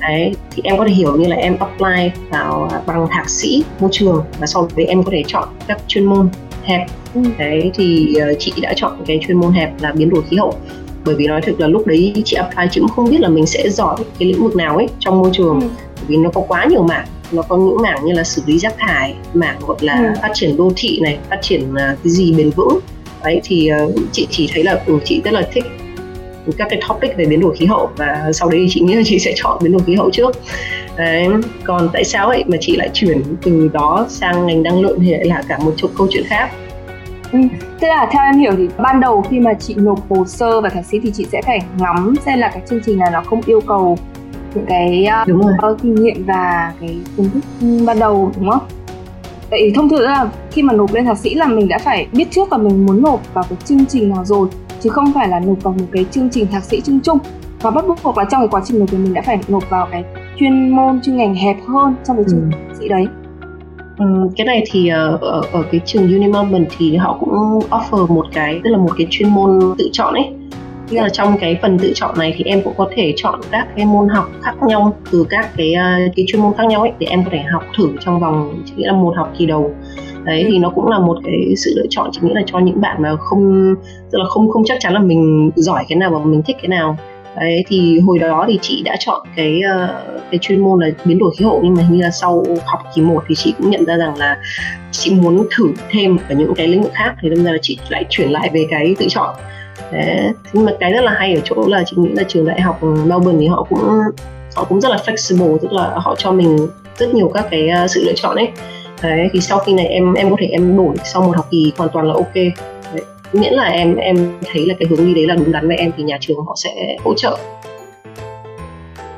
đấy 0.00 0.34
thì 0.50 0.62
em 0.64 0.78
có 0.78 0.84
thể 0.88 0.92
hiểu 0.92 1.16
như 1.16 1.28
là 1.28 1.36
em 1.36 1.56
apply 1.58 2.10
vào 2.30 2.70
bằng 2.86 3.06
thạc 3.10 3.30
sĩ 3.30 3.64
môi 3.80 3.90
trường 3.92 4.24
và 4.40 4.46
sau 4.46 4.68
đấy 4.76 4.86
em 4.86 5.02
có 5.02 5.10
thể 5.10 5.22
chọn 5.26 5.48
các 5.66 5.80
chuyên 5.88 6.04
môn 6.04 6.28
hẹp 6.64 6.86
ừ. 7.14 7.20
đấy 7.38 7.70
thì 7.74 8.14
uh, 8.16 8.36
chị 8.38 8.52
đã 8.60 8.72
chọn 8.76 8.92
cái 9.06 9.20
chuyên 9.26 9.36
môn 9.36 9.52
hẹp 9.52 9.82
là 9.82 9.92
biến 9.92 10.10
đổi 10.10 10.22
khí 10.30 10.36
hậu 10.36 10.54
bởi 11.04 11.14
vì 11.14 11.26
nói 11.26 11.40
thực 11.42 11.60
là 11.60 11.66
lúc 11.66 11.86
đấy 11.86 12.12
chị 12.24 12.36
apply 12.36 12.64
chị 12.70 12.80
cũng 12.80 12.90
không 12.90 13.10
biết 13.10 13.20
là 13.20 13.28
mình 13.28 13.46
sẽ 13.46 13.70
giỏi 13.70 13.96
cái 14.18 14.28
lĩnh 14.28 14.42
vực 14.42 14.56
nào 14.56 14.76
ấy 14.76 14.88
trong 14.98 15.18
môi 15.18 15.30
trường 15.32 15.60
ừ. 15.60 15.66
bởi 15.96 16.04
vì 16.06 16.16
nó 16.16 16.30
có 16.30 16.40
quá 16.48 16.64
nhiều 16.64 16.82
mảng 16.82 17.06
nó 17.32 17.42
có 17.42 17.56
những 17.56 17.82
mảng 17.82 18.04
như 18.04 18.12
là 18.12 18.24
xử 18.24 18.42
lý 18.46 18.58
rác 18.58 18.74
thải 18.78 19.14
mảng 19.34 19.60
gọi 19.66 19.76
là 19.80 19.96
ừ. 19.96 20.20
phát 20.22 20.30
triển 20.34 20.56
đô 20.56 20.72
thị 20.76 20.98
này 21.02 21.18
phát 21.30 21.38
triển 21.42 21.72
uh, 21.72 21.76
cái 21.76 21.96
gì 22.12 22.34
bền 22.36 22.50
vững 22.50 22.80
đấy 23.24 23.40
thì 23.44 23.70
uh, 23.86 23.94
chị 24.12 24.26
chỉ 24.30 24.50
thấy 24.54 24.64
là 24.64 24.80
ừ, 24.86 24.98
chị 25.04 25.22
rất 25.24 25.32
là 25.32 25.42
thích 25.52 25.64
các 26.58 26.66
cái 26.70 26.80
topic 26.88 27.16
về 27.16 27.24
biến 27.24 27.40
đổi 27.40 27.56
khí 27.56 27.66
hậu 27.66 27.90
và 27.96 28.30
sau 28.34 28.48
đấy 28.48 28.66
chị 28.70 28.80
nghĩ 28.80 28.94
là 28.94 29.02
chị 29.04 29.18
sẽ 29.18 29.32
chọn 29.36 29.58
biến 29.62 29.72
đổi 29.72 29.82
khí 29.86 29.94
hậu 29.94 30.10
trước 30.10 30.36
đấy. 30.96 31.28
còn 31.64 31.88
tại 31.92 32.04
sao 32.04 32.28
vậy 32.28 32.44
mà 32.46 32.56
chị 32.60 32.76
lại 32.76 32.90
chuyển 32.92 33.22
từ 33.42 33.70
đó 33.72 34.06
sang 34.08 34.46
ngành 34.46 34.62
năng 34.62 34.80
lượng 34.80 34.98
thì 35.00 35.10
lại 35.10 35.24
là 35.24 35.42
cả 35.48 35.58
một 35.58 35.74
chút 35.76 35.90
câu 35.96 36.06
chuyện 36.10 36.24
khác 36.26 36.50
Ừ. 37.32 37.38
Tức 37.80 37.88
là 37.88 38.08
theo 38.12 38.22
em 38.22 38.38
hiểu 38.38 38.52
thì 38.56 38.68
ban 38.78 39.00
đầu 39.00 39.22
khi 39.30 39.40
mà 39.40 39.54
chị 39.54 39.74
nộp 39.74 40.10
hồ 40.10 40.24
sơ 40.26 40.60
và 40.60 40.68
thạc 40.68 40.86
sĩ 40.86 41.00
thì 41.02 41.10
chị 41.14 41.26
sẽ 41.32 41.42
phải 41.46 41.58
ngắm 41.78 42.14
xem 42.24 42.38
là 42.38 42.50
cái 42.54 42.62
chương 42.66 42.80
trình 42.86 42.98
này 42.98 43.10
nó 43.12 43.22
không 43.26 43.40
yêu 43.46 43.60
cầu 43.60 43.98
những 44.54 44.66
cái 44.68 45.08
uh, 45.70 45.82
kinh 45.82 45.94
nghiệm 45.94 46.24
và 46.26 46.72
cái 46.80 46.96
kiến 47.16 47.30
thức 47.30 47.66
ban 47.86 47.98
đầu 47.98 48.32
đúng 48.36 48.50
không? 48.50 48.62
Vậy 49.52 49.72
thông 49.74 49.88
thường 49.88 50.00
là 50.00 50.30
khi 50.50 50.62
mà 50.62 50.72
nộp 50.72 50.94
lên 50.94 51.04
thạc 51.04 51.18
sĩ 51.18 51.34
là 51.34 51.46
mình 51.46 51.68
đã 51.68 51.78
phải 51.78 52.06
biết 52.12 52.24
trước 52.30 52.52
là 52.52 52.58
mình 52.58 52.86
muốn 52.86 53.02
nộp 53.02 53.34
vào 53.34 53.44
cái 53.48 53.58
chương 53.64 53.86
trình 53.86 54.08
nào 54.08 54.24
rồi 54.24 54.48
chứ 54.80 54.90
không 54.90 55.12
phải 55.14 55.28
là 55.28 55.40
nộp 55.40 55.62
vào 55.62 55.74
một 55.78 55.84
cái 55.92 56.04
chương 56.10 56.30
trình 56.30 56.46
thạc 56.46 56.64
sĩ 56.64 56.80
chung 56.80 57.00
chung. 57.00 57.18
Và 57.62 57.70
bắt 57.70 57.84
buộc 58.04 58.18
là 58.18 58.24
trong 58.24 58.40
cái 58.40 58.48
quá 58.50 58.62
trình 58.64 58.78
nộp 58.78 58.88
thì 58.90 58.98
mình 58.98 59.14
đã 59.14 59.22
phải 59.22 59.38
nộp 59.48 59.70
vào 59.70 59.88
cái 59.90 60.04
chuyên 60.36 60.76
môn 60.76 61.00
chuyên 61.02 61.16
ngành 61.16 61.34
hẹp 61.34 61.56
hơn 61.66 61.94
trong 62.04 62.16
cái 62.16 62.24
chương 62.30 62.40
ừ. 62.40 62.48
thạc 62.52 62.76
sĩ 62.78 62.88
đấy. 62.88 63.04
Ừ, 63.98 64.06
cái 64.36 64.46
này 64.46 64.64
thì 64.70 64.90
uh, 65.14 65.20
ở, 65.20 65.42
ở 65.52 65.62
cái 65.72 65.80
trường 65.84 66.02
Uni 66.02 66.26
Melbourne 66.26 66.66
thì 66.78 66.96
họ 66.96 67.16
cũng 67.20 67.30
offer 67.70 68.14
một 68.14 68.26
cái 68.32 68.60
tức 68.64 68.70
là 68.70 68.78
một 68.78 68.90
cái 68.98 69.06
chuyên 69.10 69.28
môn 69.28 69.60
tự 69.78 69.88
chọn 69.92 70.14
ấy 70.14 70.24
Tức 70.92 70.98
là 70.98 71.08
trong 71.08 71.38
cái 71.40 71.58
phần 71.62 71.78
tự 71.78 71.92
chọn 71.94 72.18
này 72.18 72.34
thì 72.36 72.44
em 72.44 72.62
cũng 72.62 72.74
có 72.76 72.88
thể 72.96 73.12
chọn 73.16 73.40
các 73.50 73.66
cái 73.76 73.86
môn 73.86 74.08
học 74.08 74.30
khác 74.42 74.54
nhau, 74.66 74.96
từ 75.12 75.26
các 75.30 75.50
cái 75.56 75.74
ờ, 75.74 75.90
cái 76.16 76.24
chuyên 76.28 76.42
môn 76.42 76.52
khác 76.56 76.66
nhau 76.66 76.80
ấy, 76.80 76.92
để 76.98 77.06
em 77.06 77.24
có 77.24 77.30
thể 77.32 77.38
học 77.38 77.64
thử 77.76 77.88
trong 78.00 78.20
vòng 78.20 78.62
chỉ 78.66 78.72
là 78.76 78.92
một 78.92 79.14
học 79.16 79.32
kỳ 79.38 79.46
đầu. 79.46 79.74
Đấy, 80.24 80.44
thì 80.48 80.58
nó 80.58 80.70
cũng 80.70 80.86
là 80.88 80.98
một 80.98 81.18
cái 81.24 81.54
sự 81.56 81.72
lựa 81.76 81.86
chọn 81.90 82.10
chỉ 82.12 82.20
nghĩ 82.22 82.32
là 82.34 82.42
cho 82.46 82.58
những 82.58 82.80
bạn 82.80 83.02
mà 83.02 83.16
không, 83.16 83.74
tức 84.10 84.18
là 84.18 84.24
không 84.28 84.50
không 84.50 84.62
chắc 84.64 84.76
chắn 84.80 84.92
là 84.92 85.00
mình 85.00 85.50
giỏi 85.54 85.84
cái 85.88 85.96
nào 85.96 86.10
và 86.10 86.18
mình 86.18 86.42
thích 86.46 86.56
cái 86.62 86.68
nào. 86.68 86.96
Đấy, 87.36 87.64
thì 87.68 88.00
hồi 88.00 88.18
đó 88.18 88.44
thì 88.48 88.58
chị 88.62 88.82
đã 88.84 88.96
chọn 89.00 89.26
cái 89.36 89.60
ờ, 89.60 90.02
cái 90.30 90.38
chuyên 90.42 90.60
môn 90.60 90.80
là 90.80 90.90
biến 91.04 91.18
đổi 91.18 91.30
khí 91.38 91.44
hậu, 91.44 91.60
nhưng 91.62 91.74
mà 91.74 91.82
như 91.90 92.02
là 92.02 92.10
sau 92.10 92.44
học 92.64 92.80
kỳ 92.94 93.02
1 93.02 93.24
thì 93.28 93.34
chị 93.34 93.54
cũng 93.58 93.70
nhận 93.70 93.84
ra 93.84 93.96
rằng 93.96 94.16
là 94.18 94.38
chị 94.90 95.14
muốn 95.14 95.46
thử 95.56 95.68
thêm 95.90 96.18
ở 96.28 96.34
những 96.34 96.54
cái 96.54 96.68
lĩnh 96.68 96.82
vực 96.82 96.92
khác, 96.94 97.14
thì 97.20 97.30
đâm 97.30 97.44
ra 97.44 97.52
là 97.52 97.58
chị 97.62 97.78
lại 97.88 98.04
chuyển 98.10 98.30
lại 98.30 98.50
về 98.52 98.66
cái 98.70 98.94
tự 98.98 99.06
chọn 99.08 99.34
thế. 99.92 100.32
Nhưng 100.52 100.64
mà 100.64 100.72
cái 100.80 100.92
rất 100.92 101.00
là 101.04 101.12
hay 101.12 101.34
ở 101.34 101.40
chỗ 101.44 101.66
là 101.66 101.82
chị 101.86 101.96
nghĩ 101.96 102.08
là 102.12 102.22
trường 102.28 102.46
đại 102.46 102.60
học 102.60 102.78
ừ, 102.82 102.88
Melbourne 103.06 103.40
thì 103.40 103.46
họ 103.46 103.66
cũng 103.70 104.00
họ 104.54 104.64
cũng 104.64 104.80
rất 104.80 104.88
là 104.88 104.96
flexible, 105.06 105.58
tức 105.58 105.72
là 105.72 105.92
họ 105.96 106.14
cho 106.18 106.32
mình 106.32 106.68
rất 106.98 107.14
nhiều 107.14 107.30
các 107.34 107.46
cái 107.50 107.68
ờ, 107.68 107.86
sự 107.86 108.04
lựa 108.04 108.12
chọn 108.16 108.36
ấy. 108.36 108.48
Đấy, 109.02 109.28
thì 109.32 109.40
sau 109.40 109.58
khi 109.58 109.72
này 109.72 109.86
em 109.86 110.14
em 110.14 110.30
có 110.30 110.36
thể 110.40 110.46
em 110.46 110.76
đổi, 110.76 110.96
sau 111.04 111.22
một 111.22 111.36
học 111.36 111.46
kỳ 111.50 111.72
hoàn 111.76 111.90
toàn 111.92 112.06
là 112.06 112.14
ok. 112.14 112.34
Đấy. 112.34 113.04
miễn 113.32 113.52
là 113.52 113.64
em 113.64 113.96
em 113.96 114.32
thấy 114.52 114.66
là 114.66 114.74
cái 114.78 114.88
hướng 114.90 115.06
đi 115.06 115.14
đấy 115.14 115.26
là 115.26 115.34
đúng 115.34 115.52
đắn 115.52 115.68
với 115.68 115.76
em 115.76 115.92
thì 115.96 116.02
nhà 116.02 116.18
trường 116.20 116.44
họ 116.46 116.54
sẽ 116.56 116.96
hỗ 117.04 117.14
trợ 117.14 117.38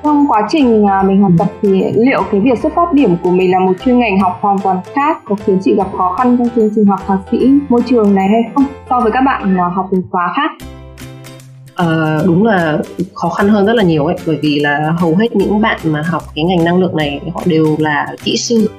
trong 0.04 0.26
quá 0.28 0.42
trình 0.50 0.86
à, 0.86 1.02
mình 1.02 1.22
học 1.22 1.32
tập 1.38 1.48
thì 1.62 1.84
liệu 1.94 2.22
cái 2.32 2.40
việc 2.40 2.58
xuất 2.62 2.72
phát 2.74 2.92
điểm 2.92 3.16
của 3.22 3.30
mình 3.30 3.50
là 3.50 3.58
một 3.58 3.72
chuyên 3.84 3.98
ngành 3.98 4.20
học 4.20 4.38
hoàn 4.40 4.58
toàn 4.58 4.76
khác 4.94 5.18
có 5.24 5.36
khiến 5.46 5.58
chị 5.62 5.74
gặp 5.74 5.86
khó 5.98 6.14
khăn 6.18 6.36
trong 6.38 6.48
chương 6.56 6.70
trình 6.74 6.86
học 6.86 7.00
thạc 7.06 7.18
sĩ 7.30 7.50
môi 7.68 7.82
trường 7.86 8.14
này 8.14 8.28
hay 8.28 8.42
không? 8.54 8.64
So 8.90 9.00
với 9.00 9.12
các 9.12 9.20
bạn 9.20 9.58
à, 9.58 9.70
học 9.74 9.88
một 9.92 9.98
khóa 10.10 10.32
khác. 10.36 10.50
À, 11.74 12.18
đúng 12.26 12.46
là 12.46 12.78
khó 13.14 13.28
khăn 13.28 13.48
hơn 13.48 13.66
rất 13.66 13.72
là 13.76 13.82
nhiều 13.82 14.06
ấy 14.06 14.16
bởi 14.26 14.38
vì 14.42 14.60
là 14.60 14.94
hầu 14.98 15.16
hết 15.16 15.36
những 15.36 15.60
bạn 15.60 15.80
mà 15.84 16.02
học 16.02 16.22
cái 16.34 16.44
ngành 16.44 16.64
năng 16.64 16.80
lượng 16.80 16.96
này 16.96 17.20
họ 17.34 17.42
đều 17.46 17.76
là 17.78 18.06
kỹ 18.24 18.36
sư. 18.36 18.70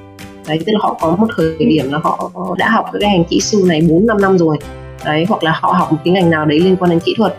Đấy 0.47 0.59
tức 0.65 0.73
là 0.73 0.79
họ 0.81 0.97
có 1.01 1.15
một 1.15 1.27
thời 1.37 1.55
điểm 1.59 1.91
là 1.91 1.99
họ 2.03 2.31
đã 2.57 2.69
học 2.69 2.85
cái 2.93 3.01
ngành 3.11 3.23
kỹ 3.23 3.39
sư 3.39 3.63
này 3.67 3.81
4 3.89 4.05
5 4.05 4.21
năm 4.21 4.37
rồi. 4.37 4.57
Đấy 5.05 5.25
hoặc 5.29 5.43
là 5.43 5.59
họ 5.61 5.71
học 5.71 5.91
một 5.91 5.97
cái 6.05 6.13
ngành 6.13 6.29
nào 6.29 6.45
đấy 6.45 6.59
liên 6.59 6.75
quan 6.75 6.91
đến 6.91 6.99
kỹ 6.99 7.13
thuật 7.17 7.35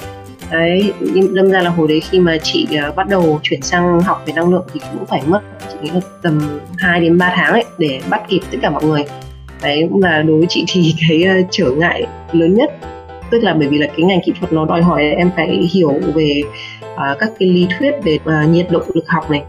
đấy 0.50 0.92
nhưng 1.00 1.34
đâm 1.34 1.50
ra 1.50 1.60
là 1.60 1.70
hồi 1.70 1.88
đấy 1.88 2.00
khi 2.00 2.20
mà 2.20 2.38
chị 2.42 2.66
uh, 2.88 2.96
bắt 2.96 3.08
đầu 3.08 3.40
chuyển 3.42 3.62
sang 3.62 4.00
học 4.00 4.22
về 4.26 4.32
năng 4.32 4.50
lượng 4.50 4.64
thì 4.74 4.80
cũng 4.92 5.06
phải 5.06 5.22
mất 5.26 5.40
chị 5.68 5.76
nghĩ 5.82 5.90
là 5.90 6.00
tầm 6.22 6.60
2 6.78 7.00
đến 7.00 7.18
3 7.18 7.32
tháng 7.34 7.52
ấy 7.52 7.64
để 7.78 8.00
bắt 8.10 8.22
kịp 8.28 8.40
tất 8.52 8.58
cả 8.62 8.70
mọi 8.70 8.84
người. 8.84 9.04
Đấy 9.62 9.88
và 9.90 10.22
đối 10.22 10.38
với 10.38 10.46
chị 10.48 10.64
thì 10.68 10.94
cái 11.08 11.40
uh, 11.40 11.46
trở 11.50 11.70
ngại 11.70 12.06
lớn 12.32 12.54
nhất 12.54 12.70
tức 13.30 13.42
là 13.42 13.54
bởi 13.54 13.68
vì 13.68 13.78
là 13.78 13.86
cái 13.86 14.02
ngành 14.02 14.20
kỹ 14.26 14.32
thuật 14.40 14.52
nó 14.52 14.64
đòi 14.64 14.82
hỏi 14.82 15.04
em 15.04 15.30
phải 15.36 15.68
hiểu 15.72 15.92
về 16.14 16.42
uh, 16.94 17.18
các 17.18 17.30
cái 17.38 17.48
lý 17.48 17.66
thuyết 17.78 17.92
về 18.04 18.18
uh, 18.24 18.48
nhiệt 18.50 18.66
độ 18.70 18.80
lực 18.94 19.08
học 19.08 19.30
này. 19.30 19.42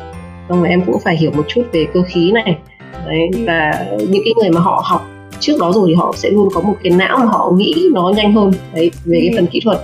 Xong 0.49 0.59
rồi 0.59 0.69
em 0.69 0.81
cũng 0.85 0.99
phải 0.99 1.17
hiểu 1.17 1.31
một 1.31 1.45
chút 1.47 1.63
về 1.71 1.85
cơ 1.93 2.01
khí 2.07 2.31
này. 2.31 2.57
Đấy 3.05 3.29
và 3.47 3.85
những 3.97 4.23
cái 4.25 4.33
người 4.41 4.49
mà 4.49 4.61
họ 4.61 4.83
học 4.85 5.09
trước 5.39 5.53
đó 5.59 5.71
rồi 5.71 5.85
thì 5.87 5.93
họ 5.93 6.13
sẽ 6.15 6.29
luôn 6.29 6.49
có 6.53 6.61
một 6.61 6.75
cái 6.83 6.91
não 6.91 7.17
mà 7.17 7.25
họ 7.25 7.51
nghĩ 7.55 7.89
nó 7.93 8.13
nhanh 8.15 8.33
hơn. 8.33 8.51
Đấy 8.73 8.91
về 9.05 9.19
cái 9.21 9.31
phần 9.35 9.47
kỹ 9.47 9.59
thuật 9.63 9.77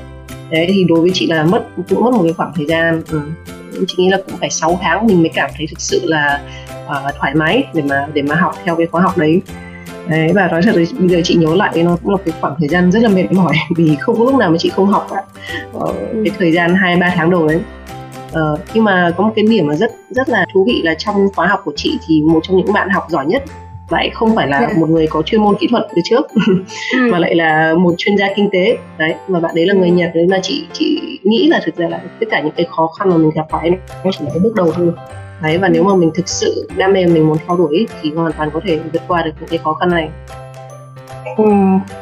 đấy 0.53 0.65
thì 0.69 0.83
đối 0.83 1.01
với 1.01 1.11
chị 1.13 1.27
là 1.27 1.43
mất 1.43 1.65
cũng 1.89 2.03
mất 2.03 2.13
một 2.13 2.23
cái 2.23 2.33
khoảng 2.33 2.51
thời 2.55 2.65
gian 2.65 3.01
ừ. 3.11 3.21
chị 3.87 3.95
nghĩ 3.97 4.09
là 4.09 4.17
cũng 4.25 4.37
phải 4.39 4.49
6 4.49 4.79
tháng 4.81 5.07
mình 5.07 5.21
mới 5.21 5.31
cảm 5.33 5.49
thấy 5.57 5.67
thực 5.67 5.81
sự 5.81 6.01
là 6.03 6.41
uh, 6.85 7.15
thoải 7.19 7.35
mái 7.35 7.63
để 7.73 7.81
mà 7.89 8.07
để 8.13 8.21
mà 8.21 8.35
học 8.35 8.55
theo 8.63 8.75
cái 8.75 8.87
khóa 8.87 9.01
học 9.01 9.17
đấy. 9.17 9.41
Đấy 10.07 10.31
và 10.35 10.47
nói 10.47 10.61
thật 10.61 10.75
là 10.75 10.83
bây 10.99 11.09
giờ 11.09 11.21
chị 11.23 11.35
nhớ 11.35 11.55
lại 11.55 11.83
nó 11.83 11.97
cũng 12.03 12.11
là 12.11 12.17
cái 12.25 12.33
khoảng 12.41 12.55
thời 12.59 12.67
gian 12.67 12.91
rất 12.91 13.03
là 13.03 13.09
mệt 13.09 13.31
mỏi 13.31 13.55
vì 13.77 13.95
không 13.99 14.19
có 14.19 14.23
lúc 14.23 14.35
nào 14.35 14.51
mà 14.51 14.57
chị 14.57 14.69
không 14.69 14.87
học 14.87 15.07
cả 15.09 15.23
ờ, 15.73 15.93
cái 16.13 16.33
thời 16.39 16.51
gian 16.51 16.75
hai 16.75 16.95
ba 16.95 17.13
tháng 17.15 17.29
đầu 17.29 17.47
đấy. 17.47 17.61
Ờ, 18.31 18.57
nhưng 18.73 18.83
mà 18.83 19.13
có 19.17 19.23
một 19.23 19.33
cái 19.35 19.45
điểm 19.49 19.67
mà 19.67 19.75
rất 19.75 19.91
rất 20.09 20.29
là 20.29 20.45
thú 20.53 20.65
vị 20.67 20.81
là 20.83 20.95
trong 20.97 21.27
khóa 21.35 21.47
học 21.47 21.61
của 21.65 21.73
chị 21.75 21.97
thì 22.07 22.21
một 22.21 22.39
trong 22.43 22.57
những 22.57 22.73
bạn 22.73 22.89
học 22.89 23.07
giỏi 23.09 23.25
nhất 23.25 23.43
lại 23.89 24.09
không 24.13 24.35
phải 24.35 24.47
là 24.47 24.59
yeah. 24.59 24.71
Dạ. 24.71 24.79
một 24.79 24.89
người 24.89 25.07
có 25.07 25.21
chuyên 25.21 25.41
môn 25.41 25.55
kỹ 25.59 25.67
thuật 25.71 25.87
từ 25.95 26.01
trước 26.05 26.21
ừ. 26.47 26.53
mà 27.11 27.19
lại 27.19 27.35
là 27.35 27.73
một 27.73 27.93
chuyên 27.97 28.17
gia 28.17 28.27
kinh 28.35 28.49
tế 28.51 28.77
đấy 28.97 29.15
mà 29.27 29.39
bạn 29.39 29.55
đấy 29.55 29.65
là 29.65 29.73
người 29.73 29.89
nhật 29.91 30.11
đấy 30.15 30.27
mà 30.29 30.39
chị 30.43 30.67
chị 30.73 31.19
nghĩ 31.23 31.47
là 31.47 31.61
thực 31.65 31.75
ra 31.75 31.87
là 31.87 32.01
tất 32.19 32.25
cả 32.31 32.41
những 32.41 32.53
cái 32.57 32.65
khó 32.75 32.87
khăn 32.87 33.09
mà 33.09 33.17
mình 33.17 33.31
gặp 33.35 33.45
phải 33.49 33.71
nó 34.03 34.11
chỉ 34.11 34.25
là 34.25 34.29
cái 34.33 34.39
bước 34.39 34.55
đầu 34.55 34.71
thôi 34.75 34.93
đấy 35.41 35.57
và 35.57 35.69
nếu 35.69 35.83
mà 35.83 35.95
mình 35.95 36.11
thực 36.15 36.29
sự 36.29 36.69
đam 36.77 36.93
mê 36.93 37.05
mình 37.05 37.27
muốn 37.27 37.37
theo 37.47 37.57
đuổi 37.57 37.87
thì 38.01 38.11
hoàn 38.11 38.31
toàn 38.31 38.49
có 38.53 38.59
thể 38.63 38.79
vượt 38.93 39.01
qua 39.07 39.23
được 39.23 39.31
những 39.39 39.49
cái 39.49 39.59
khó 39.63 39.73
khăn 39.73 39.89
này 39.89 40.09
Ừ, 41.37 41.43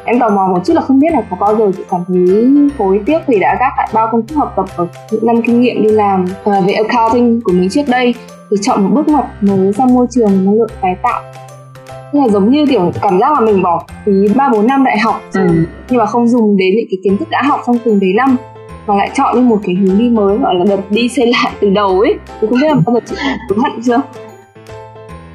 em 0.04 0.20
tò 0.20 0.28
mò 0.28 0.48
một 0.48 0.60
chút 0.64 0.72
là 0.72 0.80
không 0.80 1.00
biết 1.00 1.08
là 1.12 1.22
có 1.30 1.36
bao 1.40 1.56
giờ 1.56 1.72
chị 1.76 1.82
cảm 1.90 2.00
thấy 2.08 2.48
hối 2.78 3.00
tiếc 3.06 3.18
vì 3.26 3.38
đã 3.38 3.56
gác 3.60 3.72
lại 3.76 3.88
bao 3.92 4.08
công 4.12 4.28
sức 4.28 4.36
học 4.36 4.52
tập 4.56 4.64
và 4.76 4.84
những 5.10 5.26
năm 5.26 5.42
kinh 5.46 5.60
nghiệm 5.60 5.82
đi 5.82 5.88
làm 5.88 6.24
uh, 6.24 6.66
về 6.66 6.72
accounting 6.72 7.40
của 7.44 7.52
mình 7.52 7.68
trước 7.70 7.82
đây 7.88 8.14
thì 8.50 8.56
chọn 8.62 8.82
một 8.82 8.90
bước 8.94 9.08
ngoặt 9.08 9.24
mới 9.40 9.72
sang 9.72 9.94
môi 9.94 10.06
trường 10.10 10.44
năng 10.44 10.54
lượng 10.54 10.70
tái 10.80 10.96
tạo 11.02 11.22
Thế 12.12 12.20
là 12.20 12.28
giống 12.28 12.50
như 12.50 12.66
kiểu 12.66 12.92
cảm 13.02 13.18
giác 13.20 13.32
là 13.32 13.40
mình 13.40 13.62
bỏ 13.62 13.84
phí 14.06 14.12
ba 14.36 14.48
bốn 14.48 14.66
năm 14.66 14.84
đại 14.84 14.98
học 14.98 15.22
ừ. 15.34 15.46
nhưng 15.90 15.98
mà 15.98 16.06
không 16.06 16.28
dùng 16.28 16.56
đến 16.56 16.74
những 16.76 16.86
cái 16.90 16.98
kiến 17.04 17.18
thức 17.18 17.30
đã 17.30 17.42
học 17.42 17.60
trong 17.66 17.76
từng 17.84 18.00
đấy 18.00 18.12
năm 18.16 18.36
mà 18.86 18.94
lại 18.96 19.10
chọn 19.14 19.36
như 19.36 19.42
một 19.42 19.58
cái 19.62 19.74
hướng 19.74 19.98
đi 19.98 20.08
mới 20.08 20.38
gọi 20.38 20.54
là 20.54 20.64
đập 20.68 20.80
đi 20.90 21.08
xây 21.08 21.26
lại 21.26 21.52
từ 21.60 21.70
đầu 21.70 22.00
ấy. 22.00 22.14
Thì 22.40 22.46
không 22.50 22.60
biết 22.60 22.66
là 22.66 22.74
bao 22.86 22.94
giờ 22.94 23.00
chị 23.06 23.16
hối 23.48 23.58
hận 23.62 23.82
chưa? 23.86 24.00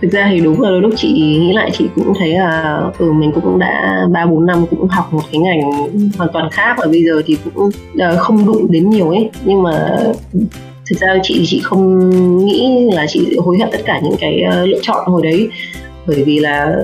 Thực 0.02 0.12
ra 0.12 0.28
thì 0.32 0.40
đúng 0.40 0.62
là 0.62 0.70
lúc 0.70 0.94
chị 0.96 1.08
nghĩ 1.14 1.54
lại 1.54 1.70
chị 1.74 1.90
cũng 1.96 2.14
thấy 2.20 2.30
là 2.30 2.82
ừ 2.98 3.12
mình 3.12 3.32
cũng 3.36 3.60
đã 3.60 4.06
ba 4.12 4.26
bốn 4.26 4.46
năm 4.46 4.66
cũng 4.70 4.88
học 4.88 5.14
một 5.14 5.22
cái 5.32 5.42
ngành 5.42 5.62
hoàn 6.18 6.30
toàn 6.34 6.50
khác 6.52 6.76
và 6.78 6.86
bây 6.92 7.04
giờ 7.04 7.22
thì 7.26 7.38
cũng 7.56 7.66
uh, 7.66 8.20
không 8.20 8.46
đụng 8.46 8.72
đến 8.72 8.90
nhiều 8.90 9.10
ấy. 9.10 9.30
Nhưng 9.46 9.64
mà 9.64 9.98
thực 10.90 11.00
ra 11.00 11.08
chị 11.24 11.44
chị 11.46 11.62
không 11.64 12.10
nghĩ 12.46 12.90
là 12.94 13.06
chị 13.08 13.38
hối 13.46 13.58
hận 13.60 13.70
tất 13.72 13.82
cả 13.86 14.00
những 14.04 14.16
cái 14.20 14.44
uh, 14.48 14.68
lựa 14.68 14.80
chọn 14.82 15.06
hồi 15.08 15.22
đấy 15.24 15.50
bởi 16.08 16.24
vì 16.24 16.40
là 16.40 16.76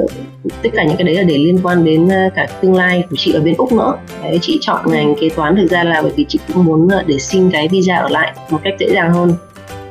tất 0.64 0.70
cả 0.74 0.84
những 0.84 0.98
cái 0.98 1.04
đấy 1.04 1.16
là 1.16 1.24
để 1.24 1.38
liên 1.38 1.60
quan 1.64 1.84
đến 1.84 2.10
ờ, 2.10 2.30
cả 2.36 2.48
tương 2.62 2.74
lai 2.74 3.04
của 3.10 3.16
chị 3.20 3.34
ở 3.34 3.42
bên 3.42 3.56
úc 3.58 3.72
nữa. 3.72 3.98
Đấy, 4.24 4.40
chị 4.42 4.58
chọn 4.62 4.92
ngành 4.92 5.16
kế 5.16 5.30
toán 5.30 5.56
thực 5.56 5.70
ra 5.70 5.84
là 5.84 6.02
bởi 6.02 6.12
vì 6.16 6.26
chị 6.28 6.40
cũng 6.48 6.66
muốn 6.66 6.88
ờ, 6.88 7.04
để 7.08 7.20
xin 7.20 7.52
cái 7.52 7.68
visa 7.68 7.96
ở 7.96 8.10
lại 8.10 8.34
một 8.50 8.60
cách 8.64 8.74
dễ 8.80 8.88
dàng 8.94 9.14
hơn. 9.14 9.34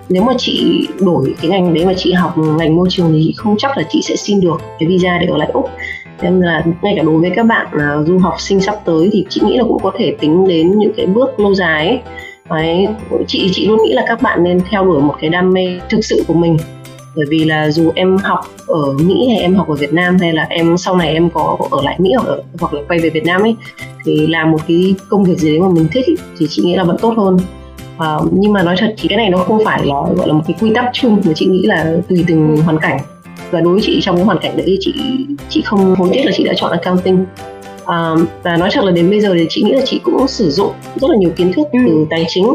Nếu 0.08 0.22
mà 0.22 0.32
chị 0.38 0.86
đổi 1.00 1.34
cái 1.42 1.50
ngành 1.50 1.74
đấy 1.74 1.86
mà 1.86 1.94
chị 1.96 2.12
học 2.12 2.38
ngành 2.38 2.76
môi 2.76 2.88
trường 2.90 3.12
thì 3.12 3.22
chị 3.24 3.34
không 3.36 3.56
chắc 3.58 3.78
là 3.78 3.84
chị 3.90 4.02
sẽ 4.02 4.16
xin 4.16 4.40
được 4.40 4.60
cái 4.78 4.88
visa 4.88 5.18
để 5.18 5.26
ở 5.26 5.36
lại 5.36 5.50
úc. 5.52 5.70
Nên 6.22 6.40
là 6.40 6.64
ngay 6.82 6.94
cả 6.96 7.02
đối 7.02 7.20
với 7.20 7.30
các 7.30 7.46
bạn 7.46 7.66
uh, 7.74 8.06
du 8.06 8.18
học 8.18 8.34
sinh 8.38 8.60
sắp 8.60 8.74
tới 8.84 9.10
thì 9.12 9.24
chị 9.28 9.40
nghĩ 9.44 9.56
là 9.56 9.64
cũng 9.64 9.82
có 9.82 9.92
thể 9.98 10.16
tính 10.20 10.48
đến 10.48 10.78
những 10.78 10.92
cái 10.96 11.06
bước 11.06 11.40
lâu 11.40 11.54
dài 11.54 11.88
ấy. 11.88 12.00
Đấy, 12.50 12.88
chị 13.26 13.50
chị 13.52 13.66
luôn 13.66 13.78
nghĩ 13.86 13.92
là 13.92 14.04
các 14.08 14.22
bạn 14.22 14.44
nên 14.44 14.60
theo 14.70 14.84
đuổi 14.84 15.00
một 15.00 15.14
cái 15.20 15.30
đam 15.30 15.52
mê 15.52 15.80
thực 15.90 16.04
sự 16.04 16.24
của 16.28 16.34
mình 16.34 16.56
bởi 17.16 17.26
vì 17.28 17.44
là 17.44 17.70
dù 17.70 17.92
em 17.94 18.16
học 18.16 18.40
ở 18.66 18.92
Mỹ 18.92 19.28
hay 19.28 19.38
em 19.38 19.54
học 19.54 19.68
ở 19.68 19.74
Việt 19.74 19.92
Nam 19.92 20.16
hay 20.20 20.32
là 20.32 20.46
em 20.50 20.76
sau 20.76 20.96
này 20.96 21.12
em 21.12 21.30
có 21.30 21.56
ở 21.70 21.82
lại 21.82 21.96
Mỹ 21.98 22.12
hoặc, 22.16 22.26
ở, 22.26 22.42
hoặc 22.60 22.74
là 22.74 22.80
quay 22.88 23.00
về 23.00 23.10
Việt 23.10 23.24
Nam 23.24 23.42
ấy 23.42 23.56
thì 24.04 24.26
làm 24.26 24.50
một 24.50 24.58
cái 24.68 24.94
công 25.08 25.24
việc 25.24 25.38
gì 25.38 25.50
đấy 25.50 25.60
mà 25.60 25.68
mình 25.68 25.86
thích 25.92 26.06
ý, 26.06 26.14
thì 26.38 26.46
chị 26.50 26.62
nghĩ 26.62 26.74
là 26.74 26.84
vẫn 26.84 26.96
tốt 27.00 27.14
hơn. 27.16 27.38
À, 27.98 28.16
nhưng 28.32 28.52
mà 28.52 28.62
nói 28.62 28.76
thật 28.78 28.94
thì 28.98 29.08
cái 29.08 29.16
này 29.16 29.30
nó 29.30 29.38
không 29.38 29.64
phải 29.64 29.86
là 29.86 29.94
gọi 30.16 30.28
là 30.28 30.32
một 30.32 30.42
cái 30.46 30.56
quy 30.60 30.70
tắc 30.74 30.90
chung 30.92 31.22
mà 31.24 31.32
chị 31.34 31.46
nghĩ 31.46 31.62
là 31.62 31.96
tùy 32.08 32.24
từng 32.28 32.56
hoàn 32.56 32.78
cảnh. 32.78 32.98
Và 33.50 33.60
đối 33.60 33.72
với 33.72 33.82
chị 33.82 34.00
trong 34.02 34.16
cái 34.16 34.24
hoàn 34.24 34.38
cảnh 34.38 34.56
đấy 34.56 34.78
chị 34.80 34.94
chị 35.48 35.62
không 35.62 35.94
hối 35.94 36.08
tiếc 36.12 36.22
là 36.24 36.32
chị 36.34 36.44
đã 36.44 36.52
chọn 36.56 36.70
accounting. 36.70 37.24
À, 37.84 38.14
và 38.42 38.56
nói 38.56 38.68
thật 38.72 38.84
là 38.84 38.90
đến 38.90 39.10
bây 39.10 39.20
giờ 39.20 39.34
thì 39.34 39.46
chị 39.48 39.62
nghĩ 39.62 39.72
là 39.72 39.82
chị 39.84 40.00
cũng 40.04 40.28
sử 40.28 40.50
dụng 40.50 40.72
rất 40.96 41.10
là 41.10 41.16
nhiều 41.16 41.30
kiến 41.36 41.52
thức 41.52 41.66
ừ. 41.72 41.78
từ 41.86 42.06
tài 42.10 42.24
chính. 42.28 42.54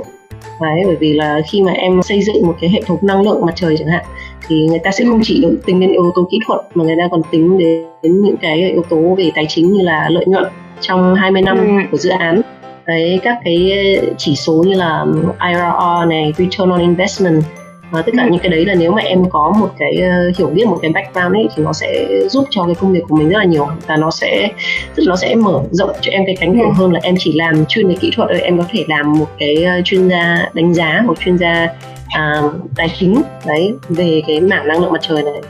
Đấy 0.62 0.82
bởi 0.86 0.96
vì 0.96 1.14
là 1.14 1.42
khi 1.52 1.62
mà 1.62 1.72
em 1.72 2.02
xây 2.04 2.22
dựng 2.22 2.48
một 2.48 2.56
cái 2.62 2.70
hệ 2.70 2.82
thống 2.86 2.98
năng 3.02 3.22
lượng 3.22 3.46
mặt 3.46 3.54
trời 3.56 3.78
chẳng 3.78 3.88
hạn 3.88 4.06
thì 4.48 4.68
người 4.70 4.80
ta 4.80 4.92
sẽ 4.92 5.06
không 5.06 5.20
chỉ 5.24 5.48
tính 5.66 5.80
đến 5.80 5.92
yếu 5.92 6.12
tố 6.16 6.28
kỹ 6.32 6.40
thuật 6.48 6.62
mà 6.74 6.84
người 6.84 6.96
ta 7.00 7.08
còn 7.12 7.22
tính 7.32 7.58
đến 7.58 8.22
những 8.22 8.38
cái 8.42 8.72
yếu 8.72 8.84
tố 8.90 9.16
về 9.18 9.32
tài 9.36 9.46
chính 9.50 9.74
như 9.74 9.84
là 9.84 10.10
lợi 10.10 10.26
nhuận 10.28 10.46
trong 10.82 11.16
20 11.16 11.42
năm 11.42 11.58
ừ. 11.58 11.66
của 11.92 11.98
dự 11.98 12.10
án 12.10 12.42
đấy 12.86 13.20
các 13.24 13.38
cái 13.44 13.72
chỉ 14.18 14.36
số 14.36 14.64
như 14.68 14.74
là 14.74 15.06
IRR 15.42 16.10
này 16.10 16.34
return 16.38 16.70
on 16.70 16.82
investment 16.82 17.44
và 17.92 18.02
tất 18.02 18.12
cả 18.18 18.28
những 18.32 18.40
cái 18.40 18.50
đấy 18.50 18.66
là 18.66 18.76
nếu 18.76 18.92
mà 18.92 19.02
em 19.02 19.30
có 19.30 19.54
một 19.60 19.70
cái 19.80 20.04
uh, 20.30 20.38
hiểu 20.38 20.48
biết 20.48 20.68
một 20.68 20.78
cái 20.82 20.92
background 20.92 21.36
ấy 21.36 21.48
thì 21.56 21.64
nó 21.64 21.74
sẽ 21.74 22.08
giúp 22.30 22.46
cho 22.50 22.64
cái 22.66 22.76
công 22.76 22.92
việc 22.92 23.02
của 23.08 23.16
mình 23.16 23.30
rất 23.30 23.38
là 23.38 23.46
nhiều 23.46 23.68
và 23.88 23.98
nó 23.98 24.12
sẽ 24.12 24.50
tức 24.96 25.04
là 25.04 25.10
nó 25.10 25.16
sẽ 25.16 25.36
mở 25.36 25.64
rộng 25.72 25.92
cho 26.02 26.12
em 26.12 26.24
cái 26.26 26.36
cánh 26.40 26.54
cửa 26.54 26.66
ừ. 26.66 26.72
hơn 26.76 26.94
là 26.94 27.00
em 27.04 27.16
chỉ 27.20 27.34
làm 27.34 27.66
chuyên 27.66 27.88
về 27.88 27.96
kỹ 28.00 28.12
thuật 28.16 28.30
em 28.30 28.58
có 28.58 28.64
thể 28.70 28.86
làm 28.88 29.14
một 29.14 29.30
cái 29.40 29.66
uh, 29.80 29.86
chuyên 29.86 30.10
gia 30.10 30.50
đánh 30.54 30.74
giá 30.74 31.04
một 31.06 31.20
chuyên 31.20 31.38
gia 31.38 31.68
à, 32.08 32.42
tài 32.76 32.90
chính 33.00 33.22
đấy 33.46 33.74
về 33.90 34.22
cái 34.28 34.42
mảng 34.42 34.68
năng 34.68 34.82
lượng 34.82 34.92
mặt 34.92 35.02
trời 35.02 35.24
này 35.24 35.42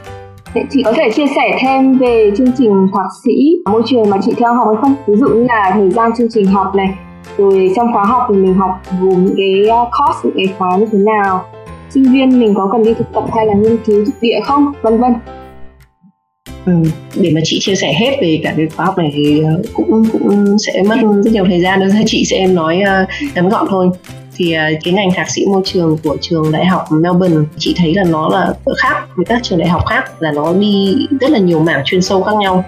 chị 0.69 0.83
có 0.83 0.93
thể 0.95 1.11
chia 1.15 1.27
sẻ 1.35 1.57
thêm 1.61 1.97
về 1.97 2.31
chương 2.37 2.51
trình 2.57 2.87
thạc 2.93 3.05
sĩ 3.23 3.57
môi 3.71 3.81
trường 3.85 4.09
mà 4.09 4.17
chị 4.25 4.33
theo 4.37 4.53
học 4.53 4.67
hay 4.67 4.75
không? 4.81 4.95
Ví 5.07 5.15
dụ 5.15 5.27
như 5.27 5.45
là 5.49 5.71
thời 5.73 5.89
gian 5.89 6.11
chương 6.17 6.27
trình 6.33 6.45
học 6.45 6.75
này, 6.75 6.97
rồi 7.37 7.71
trong 7.75 7.93
khóa 7.93 8.05
học 8.05 8.23
thì 8.29 8.35
mình 8.35 8.53
học 8.53 8.81
gồm 9.01 9.25
những 9.25 9.35
cái 9.37 9.69
à, 9.69 9.77
course, 9.77 10.19
những 10.23 10.33
cái 10.37 10.55
khóa 10.57 10.77
như 10.77 10.85
thế 10.91 10.97
nào, 10.97 11.45
sinh 11.89 12.03
viên 12.03 12.39
mình 12.39 12.53
có 12.55 12.69
cần 12.71 12.83
đi 12.83 12.93
thực 12.93 13.13
tập 13.13 13.23
hay 13.35 13.45
là 13.45 13.53
nghiên 13.53 13.77
cứu 13.85 14.05
thực 14.05 14.21
địa 14.21 14.39
không, 14.45 14.73
vân 14.81 14.97
vân. 14.97 15.13
Ừ, 16.67 16.73
để 17.15 17.31
mà 17.35 17.41
chị 17.43 17.57
chia 17.61 17.75
sẻ 17.75 17.93
hết 17.93 18.17
về 18.21 18.39
cả 18.43 18.53
cái 18.57 18.67
khóa 18.75 18.85
học 18.85 18.97
này 18.97 19.11
thì 19.13 19.41
ờ, 19.43 19.61
cũng 19.73 20.05
cũng 20.11 20.57
sẽ 20.59 20.83
mất 20.83 20.95
rất 21.23 21.31
nhiều 21.31 21.45
thời 21.49 21.61
gian. 21.61 21.79
Nên 21.79 22.03
chị 22.05 22.25
sẽ 22.25 22.37
em 22.37 22.55
nói 22.55 22.81
uh, 22.81 23.35
ngắn 23.35 23.49
gọn 23.49 23.67
thôi. 23.69 23.89
Thì 24.35 24.53
ờ, 24.53 24.63
cái 24.83 24.93
ngành 24.93 25.11
thạc 25.15 25.29
sĩ 25.29 25.45
môi 25.45 25.61
trường 25.65 25.97
của 26.03 26.17
trường 26.21 26.51
đại 26.51 26.65
học 26.65 26.85
Melbourne 26.91 27.37
chị 27.57 27.75
thấy 27.77 27.93
là 27.93 28.03
nó 28.03 28.29
là 28.29 28.53
khác 28.77 29.07
với 29.15 29.25
các 29.25 29.43
trường 29.43 29.59
đại 29.59 29.67
học 29.69 29.85
khác 29.85 30.21
là 30.21 30.31
nó 30.31 30.53
đi 30.53 30.95
rất 31.21 31.31
là 31.31 31.39
nhiều 31.39 31.59
mảng 31.59 31.81
chuyên 31.85 32.01
sâu 32.01 32.23
khác 32.23 32.35
nhau. 32.39 32.65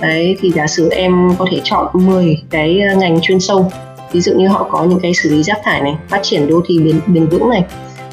Đấy 0.00 0.36
thì 0.40 0.50
giả 0.50 0.66
sử 0.66 0.90
em 0.90 1.30
có 1.38 1.46
thể 1.50 1.60
chọn 1.64 1.86
10 1.92 2.38
cái 2.50 2.80
ngành 2.98 3.20
chuyên 3.20 3.40
sâu. 3.40 3.70
Ví 4.12 4.20
dụ 4.20 4.32
như 4.32 4.48
họ 4.48 4.68
có 4.70 4.84
những 4.84 5.00
cái 5.00 5.14
xử 5.14 5.30
lý 5.30 5.42
rác 5.42 5.58
thải 5.64 5.80
này 5.80 5.94
phát 6.08 6.20
triển 6.22 6.48
đô 6.48 6.60
thị 6.68 6.78
bền, 6.78 7.00
bền 7.06 7.26
vững 7.26 7.48
này 7.48 7.64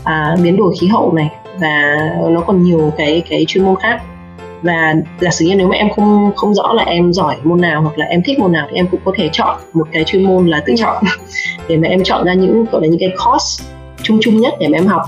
à, 0.03 0.35
biến 0.43 0.57
đổi 0.57 0.73
khí 0.81 0.87
hậu 0.87 1.13
này 1.13 1.29
và 1.59 1.97
nó 2.29 2.41
còn 2.41 2.63
nhiều 2.63 2.93
cái 2.97 3.23
cái 3.29 3.45
chuyên 3.47 3.63
môn 3.63 3.75
khác. 3.81 4.01
Và 4.61 4.93
giả 5.19 5.29
sử 5.29 5.45
như 5.45 5.55
nếu 5.55 5.67
mà 5.67 5.75
em 5.75 5.89
không 5.95 6.31
không 6.35 6.53
rõ 6.53 6.73
là 6.73 6.83
em 6.83 7.13
giỏi 7.13 7.35
môn 7.43 7.61
nào 7.61 7.81
hoặc 7.81 7.97
là 7.97 8.05
em 8.05 8.21
thích 8.25 8.39
môn 8.39 8.51
nào 8.51 8.67
thì 8.69 8.75
em 8.75 8.87
cũng 8.91 8.99
có 9.05 9.11
thể 9.17 9.29
chọn 9.31 9.59
một 9.73 9.87
cái 9.91 10.03
chuyên 10.03 10.23
môn 10.23 10.47
là 10.47 10.63
tự 10.65 10.73
chọn. 10.77 11.03
Để 11.67 11.77
mà 11.77 11.87
em 11.87 12.03
chọn 12.03 12.25
ra 12.25 12.33
những 12.33 12.65
gọi 12.71 12.81
là 12.81 12.87
những 12.87 12.99
cái 12.99 13.09
course 13.25 13.63
chung 14.03 14.19
chung 14.21 14.41
nhất 14.41 14.53
để 14.59 14.67
mà 14.67 14.77
em 14.77 14.87
học. 14.87 15.01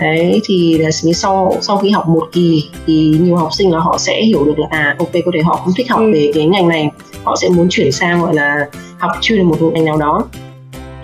Đấy 0.00 0.40
thì 0.44 0.78
là 0.78 0.90
sau 0.90 1.56
sau 1.60 1.76
khi 1.76 1.90
học 1.90 2.08
một 2.08 2.28
kỳ 2.32 2.70
thì 2.86 3.16
nhiều 3.20 3.36
học 3.36 3.48
sinh 3.52 3.72
là 3.72 3.78
họ 3.78 3.98
sẽ 3.98 4.22
hiểu 4.22 4.44
được 4.44 4.58
là 4.58 4.66
à 4.70 4.96
ok 4.98 5.12
có 5.12 5.30
thể 5.34 5.40
họ 5.40 5.56
không 5.56 5.74
thích 5.76 5.90
học 5.90 6.00
ừ. 6.00 6.10
về 6.14 6.30
cái 6.34 6.46
ngành 6.46 6.68
này. 6.68 6.90
Họ 7.24 7.36
sẽ 7.36 7.48
muốn 7.48 7.66
chuyển 7.70 7.92
sang 7.92 8.22
gọi 8.22 8.34
là 8.34 8.66
học 8.98 9.10
chuyên 9.20 9.42
một 9.42 9.56
ngành 9.72 9.84
nào 9.84 9.96
đó 9.96 10.24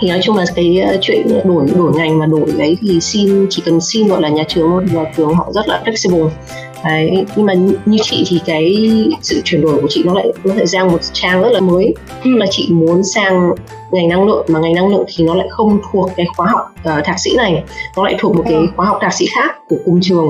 thì 0.00 0.08
nói 0.08 0.20
chung 0.22 0.36
là 0.36 0.44
cái 0.54 0.80
ờ, 0.80 0.96
chuyện 1.00 1.26
đổi 1.44 1.66
đổi 1.76 1.92
ngành 1.94 2.18
mà 2.18 2.26
đổi 2.26 2.52
đấy 2.58 2.76
thì 2.80 3.00
xin 3.00 3.46
chỉ 3.50 3.62
cần 3.66 3.80
xin 3.80 4.08
gọi 4.08 4.22
là 4.22 4.28
nhà 4.28 4.44
trường 4.48 4.70
thôi. 4.70 4.84
Nhà 4.92 5.04
trường 5.16 5.34
họ 5.34 5.52
rất 5.54 5.68
là 5.68 5.82
flexible. 5.84 6.28
Đấy 6.84 7.24
nhưng 7.36 7.46
mà 7.46 7.54
như 7.86 7.98
chị 8.02 8.24
thì 8.28 8.40
cái 8.46 8.88
sự 9.22 9.40
chuyển 9.44 9.60
đổi 9.60 9.80
của 9.82 9.88
chị 9.90 10.02
nó 10.04 10.14
lại 10.14 10.32
nó 10.44 10.54
lại 10.54 10.66
sang 10.66 10.88
một 10.92 10.98
trang 11.12 11.42
rất 11.42 11.52
là 11.52 11.60
mới. 11.60 11.94
Ừ. 12.24 12.30
là 12.36 12.46
chị 12.50 12.68
muốn 12.70 13.04
sang 13.04 13.50
ngành 13.90 14.08
năng 14.08 14.26
lượng 14.26 14.46
mà 14.48 14.60
ngành 14.60 14.74
năng 14.74 14.88
lượng 14.88 15.04
thì 15.08 15.24
nó 15.24 15.34
lại 15.34 15.46
không 15.50 15.78
thuộc 15.92 16.10
cái 16.16 16.26
khóa 16.36 16.46
học 16.46 16.74
uh, 16.98 17.04
thạc 17.04 17.16
sĩ 17.18 17.30
này. 17.36 17.64
Nó 17.96 18.04
lại 18.04 18.14
thuộc 18.18 18.36
một 18.36 18.42
cái 18.44 18.54
ừ. 18.54 18.66
khóa 18.76 18.86
học 18.86 18.98
thạc 19.00 19.12
sĩ 19.12 19.26
khác 19.34 19.56
của 19.68 19.76
cùng 19.84 20.00
trường. 20.02 20.28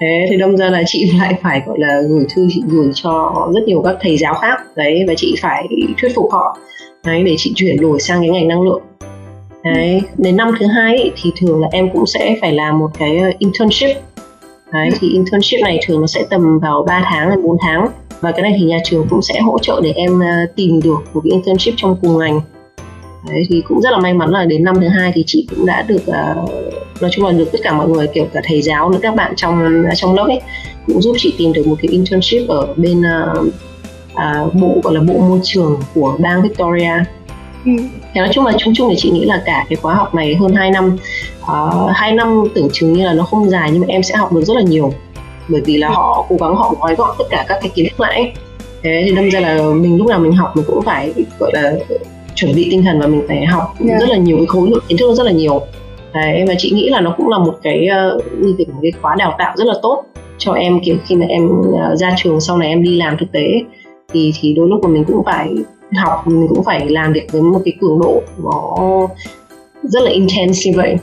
Thế 0.00 0.26
thì 0.30 0.36
đâm 0.36 0.56
ra 0.56 0.70
là 0.70 0.82
chị 0.86 1.12
lại 1.18 1.34
phải 1.42 1.62
gọi 1.66 1.78
là 1.78 2.00
gửi 2.08 2.26
thư 2.34 2.48
chị 2.50 2.62
gửi 2.66 2.90
cho 2.94 3.34
rất 3.54 3.60
nhiều 3.66 3.82
các 3.84 3.96
thầy 4.00 4.16
giáo 4.16 4.34
khác. 4.34 4.60
Đấy 4.76 5.04
và 5.08 5.14
chị 5.16 5.34
phải 5.42 5.68
thuyết 6.00 6.12
phục 6.14 6.32
họ 6.32 6.58
đấy 7.04 7.22
để 7.24 7.34
chị 7.38 7.52
chuyển 7.56 7.80
đổi 7.80 8.00
sang 8.00 8.20
cái 8.20 8.28
ngành 8.28 8.48
năng 8.48 8.62
lượng. 8.62 8.82
Đấy 9.64 10.02
đến 10.18 10.36
năm 10.36 10.54
thứ 10.60 10.66
hai 10.66 10.96
ấy, 10.96 11.12
thì 11.22 11.30
thường 11.40 11.60
là 11.60 11.68
em 11.72 11.90
cũng 11.92 12.06
sẽ 12.06 12.36
phải 12.40 12.52
làm 12.52 12.78
một 12.78 12.90
cái 12.98 13.18
ờ, 13.18 13.30
internship. 13.38 13.96
Đấy 14.72 14.90
thì 15.00 15.08
internship 15.08 15.60
này 15.62 15.80
thường 15.86 16.00
nó 16.00 16.06
sẽ 16.06 16.24
tầm 16.30 16.58
vào 16.58 16.84
3 16.88 17.02
tháng 17.04 17.28
hay 17.28 17.36
4 17.42 17.56
tháng. 17.60 17.88
Và 18.20 18.32
cái 18.32 18.42
này 18.42 18.56
thì 18.58 18.64
nhà 18.64 18.78
trường 18.84 19.06
cũng 19.10 19.22
sẽ 19.22 19.40
hỗ 19.40 19.58
trợ 19.58 19.80
để 19.82 19.92
em 19.92 20.20
ờ, 20.20 20.26
tìm 20.56 20.80
được 20.84 20.98
một 21.12 21.20
cái 21.24 21.30
internship 21.30 21.74
trong 21.76 21.96
cùng 22.02 22.18
ngành. 22.18 22.40
Đấy 23.28 23.42
thì 23.48 23.62
cũng 23.68 23.80
rất 23.80 23.90
là 23.90 23.98
may 23.98 24.14
mắn 24.14 24.30
là 24.30 24.44
đến 24.44 24.64
năm 24.64 24.74
thứ 24.80 24.88
hai 24.88 25.12
thì 25.14 25.24
chị 25.26 25.46
cũng 25.50 25.66
đã 25.66 25.82
được 25.82 26.02
uh, 26.02 26.50
nói 27.00 27.10
chung 27.12 27.24
là 27.24 27.32
được 27.32 27.48
tất 27.52 27.58
cả 27.62 27.72
mọi 27.72 27.88
người 27.88 28.06
kiểu 28.06 28.26
cả 28.32 28.40
thầy 28.44 28.62
giáo 28.62 28.90
nữa 28.90 28.98
các 29.02 29.14
bạn 29.14 29.32
trong 29.36 29.84
trong 29.96 30.14
lớp 30.14 30.24
ấy 30.24 30.40
cũng 30.86 31.02
giúp 31.02 31.16
chị 31.18 31.34
tìm 31.38 31.52
được 31.52 31.66
một 31.66 31.76
cái 31.82 31.92
internship 31.92 32.48
ở 32.48 32.74
bên 32.76 33.00
uh, 33.00 33.52
uh, 34.12 34.54
bộ 34.54 34.80
gọi 34.82 34.94
là 34.94 35.00
bộ 35.00 35.18
môi 35.18 35.40
trường 35.42 35.80
của 35.94 36.16
bang 36.18 36.42
Victoria 36.42 36.92
Ừ. 37.64 37.72
Thì 38.14 38.20
nói 38.20 38.28
chung 38.32 38.46
là 38.46 38.52
chung 38.58 38.74
chung 38.76 38.88
thì 38.90 38.96
chị 38.98 39.10
nghĩ 39.10 39.24
là 39.24 39.42
cả 39.44 39.64
cái 39.68 39.76
khóa 39.76 39.94
học 39.94 40.14
này 40.14 40.34
hơn 40.34 40.54
2 40.54 40.70
năm 40.70 40.96
uh, 41.42 41.90
2 41.92 42.12
năm 42.12 42.44
tưởng 42.54 42.68
chừng 42.72 42.92
như 42.92 43.04
là 43.04 43.12
nó 43.12 43.24
không 43.24 43.50
dài 43.50 43.70
nhưng 43.72 43.80
mà 43.80 43.86
em 43.88 44.02
sẽ 44.02 44.16
học 44.16 44.32
được 44.32 44.42
rất 44.44 44.54
là 44.54 44.62
nhiều 44.62 44.92
bởi 45.48 45.60
vì 45.64 45.76
là 45.76 45.88
họ 45.88 46.26
cố 46.28 46.36
gắng 46.40 46.56
họ 46.56 46.74
gói 46.80 46.94
gọn 46.94 47.10
tất 47.18 47.24
cả 47.30 47.44
các 47.48 47.58
cái 47.62 47.70
kiến 47.74 47.86
thức 47.90 48.00
lại 48.00 48.32
thế 48.82 49.02
thì 49.04 49.14
đâm 49.14 49.30
ra 49.30 49.40
là 49.40 49.62
mình 49.74 49.96
lúc 49.96 50.06
nào 50.06 50.18
mình 50.18 50.32
học 50.32 50.52
mình 50.54 50.64
cũng 50.68 50.82
phải 50.82 51.12
gọi 51.38 51.50
là 51.54 51.72
chuẩn 52.34 52.54
bị 52.54 52.68
tinh 52.70 52.82
thần 52.82 53.00
và 53.00 53.06
mình 53.06 53.22
phải 53.28 53.46
học 53.46 53.74
yeah. 53.78 53.90
Dạ. 53.90 54.06
rất 54.06 54.12
là 54.12 54.16
nhiều 54.16 54.36
cái 54.36 54.46
khối 54.46 54.70
lượng 54.70 54.84
kiến 54.88 54.98
thức 54.98 55.14
rất 55.14 55.24
là 55.24 55.32
nhiều 55.32 55.60
đấy 56.14 56.44
và 56.48 56.54
chị 56.58 56.70
nghĩ 56.70 56.88
là 56.88 57.00
nó 57.00 57.14
cũng 57.16 57.28
là 57.28 57.38
một 57.38 57.54
cái 57.62 57.88
uh, 58.16 58.24
như 58.32 58.54
một 58.58 58.78
cái 58.82 58.92
khóa 59.02 59.14
đào 59.18 59.34
tạo 59.38 59.54
rất 59.56 59.66
là 59.66 59.74
tốt 59.82 60.04
cho 60.38 60.52
em 60.52 60.80
kiểu 60.84 60.96
khi 61.06 61.16
mà 61.16 61.26
em 61.26 61.48
uh, 61.48 61.98
ra 61.98 62.14
trường 62.16 62.40
sau 62.40 62.56
này 62.56 62.68
em 62.68 62.82
đi 62.82 62.96
làm 62.96 63.16
thực 63.18 63.32
tế 63.32 63.46
thì 64.12 64.32
thì 64.40 64.54
đôi 64.54 64.68
lúc 64.68 64.80
mà 64.82 64.88
mình 64.88 65.04
cũng 65.04 65.24
phải 65.24 65.54
học 66.04 66.26
mình 66.26 66.46
cũng 66.48 66.64
phải 66.64 66.88
làm 66.88 67.12
việc 67.12 67.32
với 67.32 67.42
một 67.42 67.60
cái 67.64 67.74
cường 67.80 67.98
độ 67.98 68.22
nó 68.38 69.08
rất 69.82 70.02
là 70.02 70.10
intense 70.10 70.70
như 70.70 70.76
vậy 70.76 70.96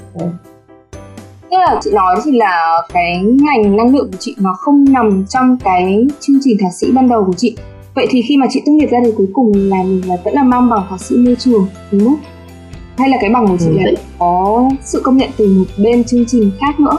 Tức 1.52 1.58
là 1.58 1.80
chị 1.84 1.92
nói 1.94 2.16
thì 2.26 2.32
là 2.32 2.82
cái 2.94 3.22
ngành 3.24 3.76
năng 3.78 3.96
lượng 3.96 4.12
của 4.12 4.18
chị 4.20 4.36
nó 4.40 4.54
không 4.60 4.86
nằm 4.90 5.26
trong 5.30 5.58
cái 5.64 6.08
chương 6.20 6.40
trình 6.44 6.58
thạc 6.62 6.74
sĩ 6.74 6.92
ban 6.92 7.10
đầu 7.10 7.24
của 7.26 7.34
chị 7.34 7.56
Vậy 7.98 8.08
thì 8.10 8.22
khi 8.22 8.38
mà 8.38 8.48
chị 8.50 8.62
tốt 8.66 8.72
nghiệp 8.72 8.88
ra 8.92 9.00
thì 9.06 9.12
cuối 9.18 9.28
cùng 9.34 9.52
là 9.56 9.84
mình 9.84 10.02
là 10.08 10.16
vẫn 10.24 10.34
là 10.34 10.44
mang 10.44 10.70
bằng 10.70 10.86
thạc 10.90 11.02
sĩ 11.02 11.16
môi 11.16 11.36
trường 11.40 11.68
đúng 11.92 12.06
không? 12.06 12.20
Hay 12.98 13.10
là 13.10 13.18
cái 13.22 13.30
bằng 13.30 13.48
của 13.48 13.58
chị 13.60 13.66
ừ, 13.66 13.78
là 13.78 13.92
có 14.20 14.70
sự 14.84 15.02
công 15.04 15.18
nhận 15.18 15.30
từ 15.38 15.48
một 15.48 15.84
bên 15.84 16.04
chương 16.04 16.26
trình 16.26 16.52
khác 16.60 16.80
nữa? 16.80 16.98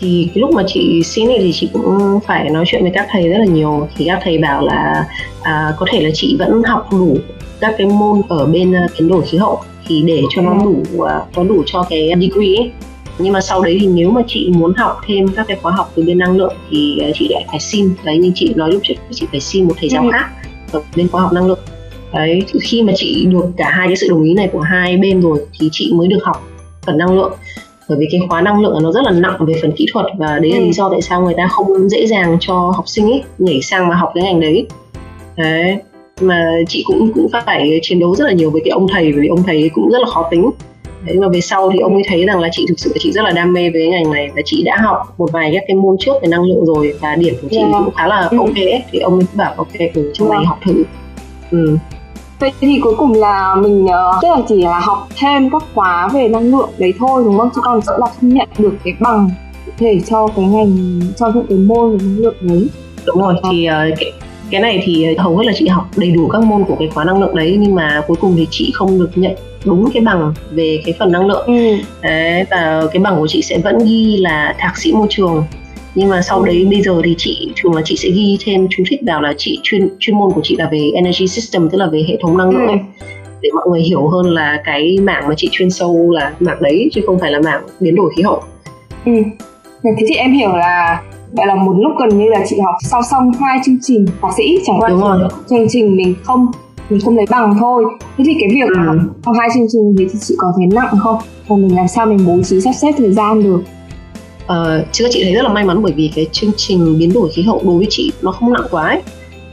Thì 0.00 0.28
cái 0.34 0.40
lúc 0.40 0.50
mà 0.54 0.62
chị 0.66 1.02
xin 1.04 1.28
này 1.28 1.38
thì 1.40 1.52
chị 1.52 1.68
cũng 1.72 2.20
phải 2.26 2.50
nói 2.50 2.64
chuyện 2.66 2.82
với 2.82 2.90
các 2.94 3.06
thầy 3.10 3.28
rất 3.28 3.38
là 3.38 3.44
nhiều. 3.44 3.88
Thì 3.96 4.04
các 4.08 4.20
thầy 4.22 4.38
bảo 4.38 4.66
là 4.66 5.06
à, 5.42 5.74
có 5.78 5.86
thể 5.90 6.00
là 6.00 6.10
chị 6.14 6.36
vẫn 6.38 6.62
học 6.62 6.88
đủ 6.92 7.16
các 7.60 7.74
cái 7.78 7.86
môn 7.86 8.22
ở 8.28 8.46
bên 8.46 8.74
biến 8.98 9.08
đổi 9.08 9.22
khí 9.26 9.38
hậu. 9.38 9.60
Thì 9.86 10.02
để 10.06 10.22
cho 10.30 10.42
nó 10.42 10.54
đủ 10.64 10.82
uh, 10.96 11.08
có 11.34 11.44
đủ 11.44 11.62
cho 11.66 11.82
cái 11.90 12.12
degree 12.20 12.56
ấy. 12.56 12.70
nhưng 13.18 13.32
mà 13.32 13.40
sau 13.40 13.62
đấy 13.62 13.78
thì 13.80 13.86
nếu 13.86 14.10
mà 14.10 14.22
chị 14.26 14.50
muốn 14.54 14.74
học 14.74 15.00
thêm 15.06 15.28
các 15.36 15.46
cái 15.48 15.58
khóa 15.62 15.72
học 15.72 15.92
từ 15.94 16.02
bên 16.02 16.18
năng 16.18 16.36
lượng 16.36 16.54
thì 16.70 16.98
uh, 17.08 17.16
chị 17.18 17.28
lại 17.30 17.44
phải 17.48 17.60
xin. 17.60 17.90
Đấy 18.04 18.18
như 18.18 18.32
chị 18.34 18.52
nói 18.56 18.72
lúc 18.72 18.80
trước 18.84 18.94
chị 19.10 19.26
phải 19.30 19.40
xin 19.40 19.68
một 19.68 19.74
thầy 19.80 19.88
giáo 19.88 20.02
ừ. 20.02 20.10
khác 20.12 20.28
ở 20.72 20.82
bên 20.96 21.08
khóa 21.08 21.22
học 21.22 21.32
năng 21.32 21.46
lượng. 21.46 21.58
Đấy 22.12 22.42
khi 22.60 22.82
mà 22.82 22.92
chị 22.96 23.26
được 23.30 23.46
cả 23.56 23.70
hai 23.70 23.86
cái 23.88 23.96
sự 23.96 24.08
đồng 24.08 24.22
ý 24.22 24.34
này 24.34 24.48
của 24.52 24.60
hai 24.60 24.96
bên 24.96 25.20
rồi 25.20 25.46
thì 25.60 25.68
chị 25.72 25.92
mới 25.94 26.08
được 26.08 26.20
học 26.22 26.48
phần 26.86 26.98
năng 26.98 27.16
lượng 27.16 27.32
bởi 27.90 27.98
vì 27.98 28.08
cái 28.10 28.20
khóa 28.28 28.40
năng 28.40 28.60
lượng 28.60 28.82
nó 28.82 28.92
rất 28.92 29.00
là 29.04 29.10
nặng 29.10 29.36
về 29.46 29.54
phần 29.62 29.72
kỹ 29.72 29.86
thuật 29.92 30.06
và 30.18 30.38
đấy 30.38 30.52
là 30.52 30.58
ừ. 30.58 30.64
lý 30.64 30.72
do 30.72 30.88
tại 30.90 31.02
sao 31.02 31.22
người 31.22 31.34
ta 31.36 31.48
không 31.48 31.88
dễ 31.88 32.06
dàng 32.06 32.36
cho 32.40 32.54
học 32.54 32.88
sinh 32.88 33.10
ấy 33.10 33.22
nhảy 33.38 33.62
sang 33.62 33.88
mà 33.88 33.96
học 33.96 34.10
cái 34.14 34.24
ngành 34.24 34.40
đấy 34.40 34.66
đấy 35.36 35.76
mà 36.20 36.44
chị 36.68 36.84
cũng 36.86 37.12
cũng 37.14 37.26
phải 37.46 37.78
chiến 37.82 38.00
đấu 38.00 38.14
rất 38.14 38.24
là 38.24 38.32
nhiều 38.32 38.50
với 38.50 38.62
cái 38.64 38.70
ông 38.70 38.86
thầy 38.88 39.12
bởi 39.12 39.20
vì 39.20 39.28
ông 39.28 39.42
thầy 39.42 39.70
cũng 39.74 39.90
rất 39.90 39.98
là 39.98 40.06
khó 40.06 40.28
tính 40.30 40.50
đấy 41.06 41.16
mà 41.16 41.28
về 41.28 41.40
sau 41.40 41.70
thì 41.70 41.78
ông 41.78 41.94
ấy 41.94 42.02
thấy 42.08 42.24
rằng 42.26 42.40
là 42.40 42.48
chị 42.52 42.64
thực 42.68 42.78
sự 42.78 42.92
chị 42.98 43.12
rất 43.12 43.22
là 43.22 43.30
đam 43.30 43.52
mê 43.52 43.70
với 43.70 43.88
ngành 43.88 44.12
này 44.12 44.30
và 44.36 44.42
chị 44.44 44.62
đã 44.64 44.76
học 44.76 45.14
một 45.18 45.32
vài 45.32 45.50
các 45.54 45.62
cái 45.68 45.76
môn 45.76 45.96
trước 46.00 46.12
về 46.22 46.28
năng 46.28 46.44
lượng 46.44 46.64
rồi 46.64 46.94
và 47.00 47.16
điểm 47.16 47.34
của 47.42 47.48
chị 47.50 47.56
yeah. 47.56 47.70
cũng 47.84 47.94
khá 47.94 48.06
là 48.06 48.28
ừ. 48.30 48.38
ok 48.38 48.56
thì 48.90 48.98
ông 48.98 49.14
ấy 49.18 49.26
bảo 49.34 49.54
ok 49.56 49.78
ừ, 49.94 50.10
trong 50.14 50.30
này 50.30 50.44
học 50.44 50.58
thử 50.64 50.82
ừ 51.50 51.78
Vậy 52.40 52.52
thì 52.60 52.80
cuối 52.82 52.94
cùng 52.98 53.12
là 53.12 53.54
mình 53.54 53.84
uh, 53.84 53.90
tức 54.22 54.28
là 54.28 54.42
chỉ 54.48 54.62
là 54.62 54.78
học 54.78 55.08
thêm 55.16 55.50
các 55.50 55.62
khóa 55.74 56.08
về 56.08 56.28
năng 56.28 56.50
lượng 56.50 56.70
đấy 56.78 56.94
thôi 56.98 57.22
đúng 57.24 57.38
không? 57.38 57.50
Chứ 57.54 57.60
còn 57.64 57.80
sẽ 57.80 57.92
là 57.98 58.06
không 58.06 58.28
nhận 58.28 58.48
được 58.58 58.72
cái 58.84 58.94
bằng 59.00 59.30
thể 59.78 60.00
cho 60.06 60.28
cái 60.36 60.44
ngành 60.44 61.00
cho 61.16 61.30
những 61.34 61.46
cái 61.48 61.58
môn 61.58 61.96
về 61.96 62.04
năng 62.04 62.18
lượng 62.18 62.36
đấy. 62.40 62.68
Đúng 63.06 63.18
rồi, 63.18 63.34
thì 63.50 63.68
uh, 63.68 63.98
cái, 63.98 64.12
cái 64.50 64.60
này 64.60 64.82
thì 64.84 65.14
hầu 65.18 65.36
hết 65.36 65.44
là 65.46 65.52
chị 65.56 65.68
học 65.68 65.86
đầy 65.96 66.10
đủ 66.10 66.28
các 66.28 66.42
môn 66.42 66.64
của 66.64 66.76
cái 66.78 66.88
khóa 66.94 67.04
năng 67.04 67.20
lượng 67.20 67.36
đấy 67.36 67.56
nhưng 67.60 67.74
mà 67.74 68.02
cuối 68.06 68.16
cùng 68.20 68.34
thì 68.36 68.46
chị 68.50 68.70
không 68.74 68.98
được 68.98 69.10
nhận 69.14 69.34
đúng 69.64 69.90
cái 69.94 70.02
bằng 70.02 70.34
về 70.50 70.82
cái 70.84 70.94
phần 70.98 71.12
năng 71.12 71.26
lượng 71.26 71.46
ừ. 71.46 71.76
đấy, 72.02 72.44
và 72.50 72.82
cái 72.92 73.02
bằng 73.02 73.16
của 73.20 73.26
chị 73.26 73.42
sẽ 73.42 73.58
vẫn 73.58 73.78
ghi 73.84 74.16
là 74.16 74.54
thạc 74.58 74.78
sĩ 74.78 74.92
môi 74.92 75.06
trường 75.10 75.44
nhưng 75.94 76.08
mà 76.08 76.22
sau 76.22 76.42
đấy 76.42 76.66
bây 76.70 76.82
giờ 76.82 77.00
thì 77.04 77.14
chị 77.18 77.52
thường 77.56 77.74
là 77.74 77.82
chị 77.84 77.96
sẽ 77.96 78.08
ghi 78.10 78.38
thêm 78.44 78.66
chú 78.70 78.82
thích 78.90 79.00
vào 79.06 79.22
là 79.22 79.34
chị 79.38 79.58
chuyên 79.62 79.88
chuyên 79.98 80.16
môn 80.18 80.30
của 80.34 80.40
chị 80.44 80.56
là 80.58 80.68
về 80.72 80.90
energy 80.94 81.28
system 81.28 81.68
tức 81.70 81.78
là 81.78 81.86
về 81.86 82.04
hệ 82.08 82.16
thống 82.22 82.38
năng 82.38 82.50
lượng 82.50 82.68
ừ. 82.68 83.06
để 83.42 83.50
mọi 83.54 83.64
người 83.70 83.80
hiểu 83.80 84.08
hơn 84.08 84.26
là 84.26 84.62
cái 84.64 84.98
mảng 85.02 85.28
mà 85.28 85.34
chị 85.36 85.48
chuyên 85.52 85.70
sâu 85.70 86.10
là 86.10 86.32
mảng 86.40 86.62
đấy 86.62 86.90
chứ 86.92 87.00
không 87.06 87.18
phải 87.18 87.32
là 87.32 87.40
mảng 87.44 87.62
biến 87.80 87.96
đổi 87.96 88.12
khí 88.16 88.22
hậu. 88.22 88.42
Ừ. 89.04 89.12
Thế 89.82 90.04
thì 90.08 90.14
em 90.14 90.32
hiểu 90.32 90.56
là 90.56 91.02
gọi 91.32 91.46
là 91.46 91.54
một 91.54 91.74
lúc 91.76 91.92
gần 92.00 92.18
như 92.18 92.28
là 92.28 92.44
chị 92.48 92.56
học 92.64 92.74
sau 92.82 93.02
xong 93.02 93.32
hai 93.32 93.58
chương 93.64 93.78
trình 93.82 94.06
thạc 94.22 94.30
sĩ 94.36 94.58
chẳng 94.66 94.80
qua 94.80 95.18
chương 95.50 95.66
trình 95.68 95.96
mình 95.96 96.14
không 96.22 96.46
mình 96.90 97.00
không 97.00 97.16
lấy 97.16 97.26
bằng 97.30 97.54
thôi. 97.60 97.84
Thế 98.18 98.24
thì 98.26 98.34
cái 98.40 98.48
việc 98.52 98.68
ừ. 98.68 98.98
học 99.24 99.36
hai 99.38 99.48
chương 99.54 99.66
trình 99.72 99.94
thì 99.98 100.18
chị 100.20 100.34
có 100.38 100.52
thấy 100.56 100.66
nặng 100.66 100.94
không? 100.98 101.18
Và 101.48 101.56
mình 101.56 101.76
làm 101.76 101.88
sao 101.88 102.06
mình 102.06 102.18
bố 102.26 102.42
trí 102.42 102.60
sắp 102.60 102.72
xếp 102.72 102.92
thời 102.98 103.12
gian 103.12 103.42
được 103.42 103.62
uh, 104.52 104.86
chứ 104.92 105.08
chị 105.10 105.24
thấy 105.24 105.32
rất 105.32 105.42
là 105.42 105.48
may 105.48 105.64
mắn 105.64 105.82
bởi 105.82 105.92
vì 105.92 106.10
cái 106.14 106.26
chương 106.32 106.50
trình 106.56 106.98
biến 106.98 107.12
đổi 107.12 107.30
khí 107.32 107.42
hậu 107.42 107.62
đối 107.64 107.76
với 107.76 107.86
chị 107.90 108.12
nó 108.22 108.32
không 108.32 108.52
nặng 108.52 108.66
quá 108.70 108.88
ấy. 108.88 109.02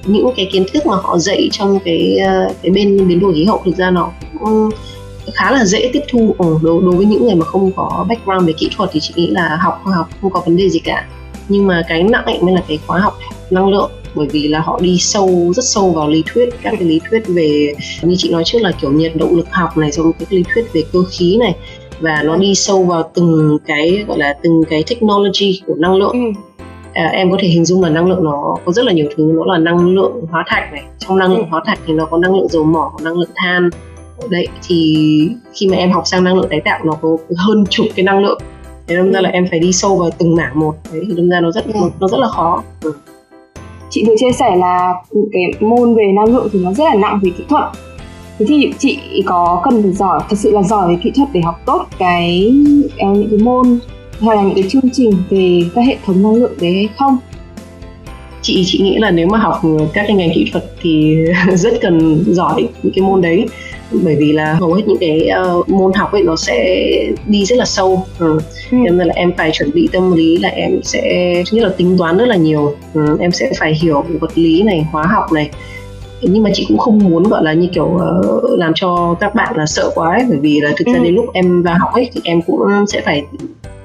những 0.05 0.29
cái 0.36 0.49
kiến 0.51 0.65
thức 0.73 0.86
mà 0.86 0.95
họ 0.95 1.17
dạy 1.17 1.49
trong 1.51 1.79
cái 1.86 2.17
uh, 2.47 2.55
cái 2.62 2.71
bên 2.71 3.07
biến 3.07 3.19
đổi 3.19 3.33
khí 3.33 3.45
hậu 3.45 3.62
thực 3.65 3.75
ra 3.75 3.91
nó 3.91 4.12
cũng 4.39 4.69
khá 5.33 5.51
là 5.51 5.65
dễ 5.65 5.89
tiếp 5.93 6.01
thu. 6.10 6.36
Ừ, 6.38 6.57
đối, 6.62 6.81
đối 6.81 6.95
với 6.95 7.05
những 7.05 7.23
người 7.23 7.36
mà 7.36 7.45
không 7.45 7.71
có 7.71 8.05
background 8.10 8.47
về 8.47 8.53
kỹ 8.57 8.69
thuật 8.75 8.89
thì 8.93 8.99
chị 8.99 9.13
nghĩ 9.15 9.27
là 9.27 9.57
học 9.62 9.81
học 9.86 10.10
không 10.21 10.31
có 10.31 10.41
vấn 10.45 10.57
đề 10.57 10.69
gì 10.69 10.79
cả. 10.79 11.07
Nhưng 11.49 11.67
mà 11.67 11.83
cái 11.88 12.03
nặng 12.03 12.25
ấy 12.25 12.39
mới 12.41 12.53
là 12.53 12.62
cái 12.67 12.79
khóa 12.88 12.99
học 12.99 13.17
năng 13.49 13.69
lượng 13.69 13.91
bởi 14.15 14.27
vì 14.31 14.47
là 14.47 14.60
họ 14.60 14.79
đi 14.81 14.97
sâu 14.99 15.53
rất 15.55 15.65
sâu 15.65 15.91
vào 15.91 16.10
lý 16.10 16.23
thuyết 16.33 16.49
các 16.62 16.73
cái 16.79 16.88
lý 16.88 16.99
thuyết 17.10 17.23
về 17.27 17.73
như 18.01 18.15
chị 18.17 18.29
nói 18.29 18.43
trước 18.45 18.60
là 18.62 18.71
kiểu 18.81 18.91
nhiệt 18.91 19.15
động 19.15 19.36
lực 19.36 19.47
học 19.51 19.77
này 19.77 19.91
xong 19.91 20.12
cái 20.13 20.27
lý 20.29 20.43
thuyết 20.53 20.73
về 20.73 20.83
cơ 20.93 20.99
khí 21.10 21.38
này 21.38 21.55
và 21.99 22.23
nó 22.25 22.36
đi 22.38 22.55
sâu 22.55 22.83
vào 22.83 23.12
từng 23.13 23.57
cái 23.65 24.05
gọi 24.07 24.17
là 24.17 24.38
từng 24.43 24.62
cái 24.69 24.83
technology 24.89 25.62
của 25.67 25.75
năng 25.77 25.95
lượng. 25.95 26.12
Ừ. 26.12 26.41
à, 26.93 27.10
em 27.13 27.31
có 27.31 27.38
thể 27.39 27.47
hình 27.47 27.65
dung 27.65 27.83
là 27.83 27.89
năng 27.89 28.07
lượng 28.10 28.23
nó 28.23 28.55
có 28.65 28.71
rất 28.71 28.86
là 28.86 28.91
nhiều 28.91 29.07
thứ. 29.15 29.31
Nó 29.36 29.53
là 29.53 29.57
năng 29.57 29.95
lượng 29.95 30.12
hóa 30.31 30.43
thạch 30.47 30.73
này. 30.73 30.83
Trong 30.99 31.17
năng 31.17 31.29
lượng 31.29 31.45
ừ. 31.45 31.45
hóa 31.49 31.62
thạch 31.65 31.79
thì 31.86 31.93
nó 31.93 32.05
có 32.05 32.17
năng 32.17 32.36
lượng 32.36 32.47
dầu 32.47 32.63
mỏ 32.63 32.91
năng 33.01 33.17
lượng 33.17 33.29
than. 33.36 33.69
Đấy 34.29 34.47
thì 34.67 35.29
khi 35.53 35.67
mà 35.67 35.77
em 35.77 35.91
học 35.91 36.03
sang 36.07 36.23
năng 36.23 36.36
lượng 36.36 36.47
tái 36.49 36.62
tạo 36.65 36.79
nó 36.86 36.93
có 37.01 37.17
hơn 37.38 37.63
chục 37.69 37.86
cái 37.95 38.03
năng 38.03 38.23
lượng. 38.23 38.41
Thế 38.88 38.95
nên 38.95 39.13
ra 39.13 39.21
là 39.21 39.29
em 39.29 39.47
phải 39.49 39.60
đi 39.60 39.71
sâu 39.71 39.97
vào 39.97 40.10
từng 40.17 40.36
mảng 40.36 40.60
một. 40.60 40.75
Đấy 40.93 41.03
thì 41.07 41.13
đâm 41.17 41.29
ra 41.29 41.39
nó 41.39 41.51
rất 41.51 41.65
ừ. 41.65 41.79
nó 41.99 42.07
rất 42.07 42.19
là 42.19 42.27
khó. 42.27 42.63
Ừ. 42.83 42.93
chị 43.89 44.03
vừa 44.07 44.15
chia 44.17 44.31
sẻ 44.31 44.55
là 44.55 44.93
cái 45.31 45.43
môn 45.60 45.95
về 45.95 46.03
năng 46.15 46.36
lượng 46.36 46.47
thì 46.53 46.60
nó 46.60 46.73
rất 46.73 46.83
là 46.83 46.95
nặng 46.95 47.19
về 47.23 47.31
kỹ 47.38 47.43
thuật 47.49 47.63
thế 48.39 48.45
thì 48.47 48.71
chị 48.80 49.00
có 49.26 49.62
cần 49.63 49.84
phải 49.84 49.91
giỏi 49.91 50.19
thật 50.30 50.36
sự 50.39 50.52
là 50.52 50.63
giỏi 50.63 50.88
về 50.89 51.00
kỹ 51.04 51.12
thuật 51.15 51.30
để 51.34 51.41
học 51.41 51.62
tốt 51.65 51.86
cái 52.00 52.54
uh, 52.86 53.17
những 53.17 53.30
cái 53.30 53.39
môn 53.39 53.80
hay 54.21 54.36
là 54.36 54.43
những 54.43 54.56
cái 54.56 54.69
chương 54.69 54.89
trình 54.93 55.12
về 55.30 55.62
các 55.76 55.82
hệ 55.82 55.97
thống 56.06 56.23
năng 56.23 56.36
lượng 56.36 56.54
đấy 56.62 56.73
hay 56.73 56.89
không 56.97 57.17
chị 58.41 58.63
chị 58.65 58.80
nghĩ 58.80 58.97
là 58.97 59.12
nếu 59.12 59.28
mà 59.28 59.38
học 59.38 59.62
các 59.93 60.04
cái 60.08 60.15
ngành 60.15 60.32
kỹ 60.36 60.50
thuật 60.52 60.65
thì 60.82 61.17
rất 61.56 61.73
cần 61.82 62.23
giỏi 62.28 62.67
những 62.84 62.93
cái 62.95 63.02
môn 63.02 63.21
đấy 63.21 63.45
bởi 63.91 64.15
vì 64.15 64.32
là 64.32 64.54
hầu 64.54 64.73
hết 64.73 64.82
những 64.88 64.97
cái 64.97 65.30
uh, 65.58 65.69
môn 65.69 65.93
học 65.93 66.12
ấy 66.12 66.23
nó 66.23 66.36
sẽ 66.36 66.86
đi 67.26 67.45
rất 67.45 67.56
là 67.56 67.65
sâu 67.65 68.06
ừ. 68.19 68.39
Ừ. 68.71 68.78
nên 68.78 68.97
là 68.97 69.13
em 69.15 69.32
phải 69.38 69.52
chuẩn 69.54 69.71
bị 69.73 69.89
tâm 69.91 70.13
lý 70.13 70.38
là 70.38 70.50
em 70.50 70.80
sẽ 70.84 71.34
như 71.52 71.62
là 71.63 71.69
tính 71.78 71.97
toán 71.97 72.17
rất 72.17 72.28
là 72.28 72.36
nhiều 72.36 72.76
ừ. 72.93 73.17
em 73.19 73.32
sẽ 73.32 73.52
phải 73.60 73.73
hiểu 73.82 74.04
vật 74.19 74.38
lý 74.38 74.63
này 74.63 74.86
hóa 74.91 75.04
học 75.04 75.32
này 75.32 75.50
nhưng 76.21 76.43
mà 76.43 76.49
chị 76.53 76.65
cũng 76.67 76.77
không 76.77 76.97
muốn 76.97 77.23
gọi 77.23 77.43
là 77.43 77.53
như 77.53 77.67
kiểu 77.73 77.86
uh, 77.86 78.60
làm 78.60 78.71
cho 78.75 79.15
các 79.19 79.36
bạn 79.36 79.58
là 79.58 79.65
sợ 79.65 79.89
quá 79.95 80.10
ấy, 80.10 80.25
bởi 80.30 80.38
vì 80.38 80.60
là 80.62 80.73
thực 80.77 80.88
ra 80.88 80.99
ừ. 80.99 81.03
đến 81.03 81.15
lúc 81.15 81.25
em 81.34 81.63
vào 81.63 81.77
học 81.80 81.93
ấy 81.93 82.10
thì 82.13 82.21
em 82.23 82.41
cũng 82.41 82.60
sẽ 82.88 83.01
phải 83.01 83.25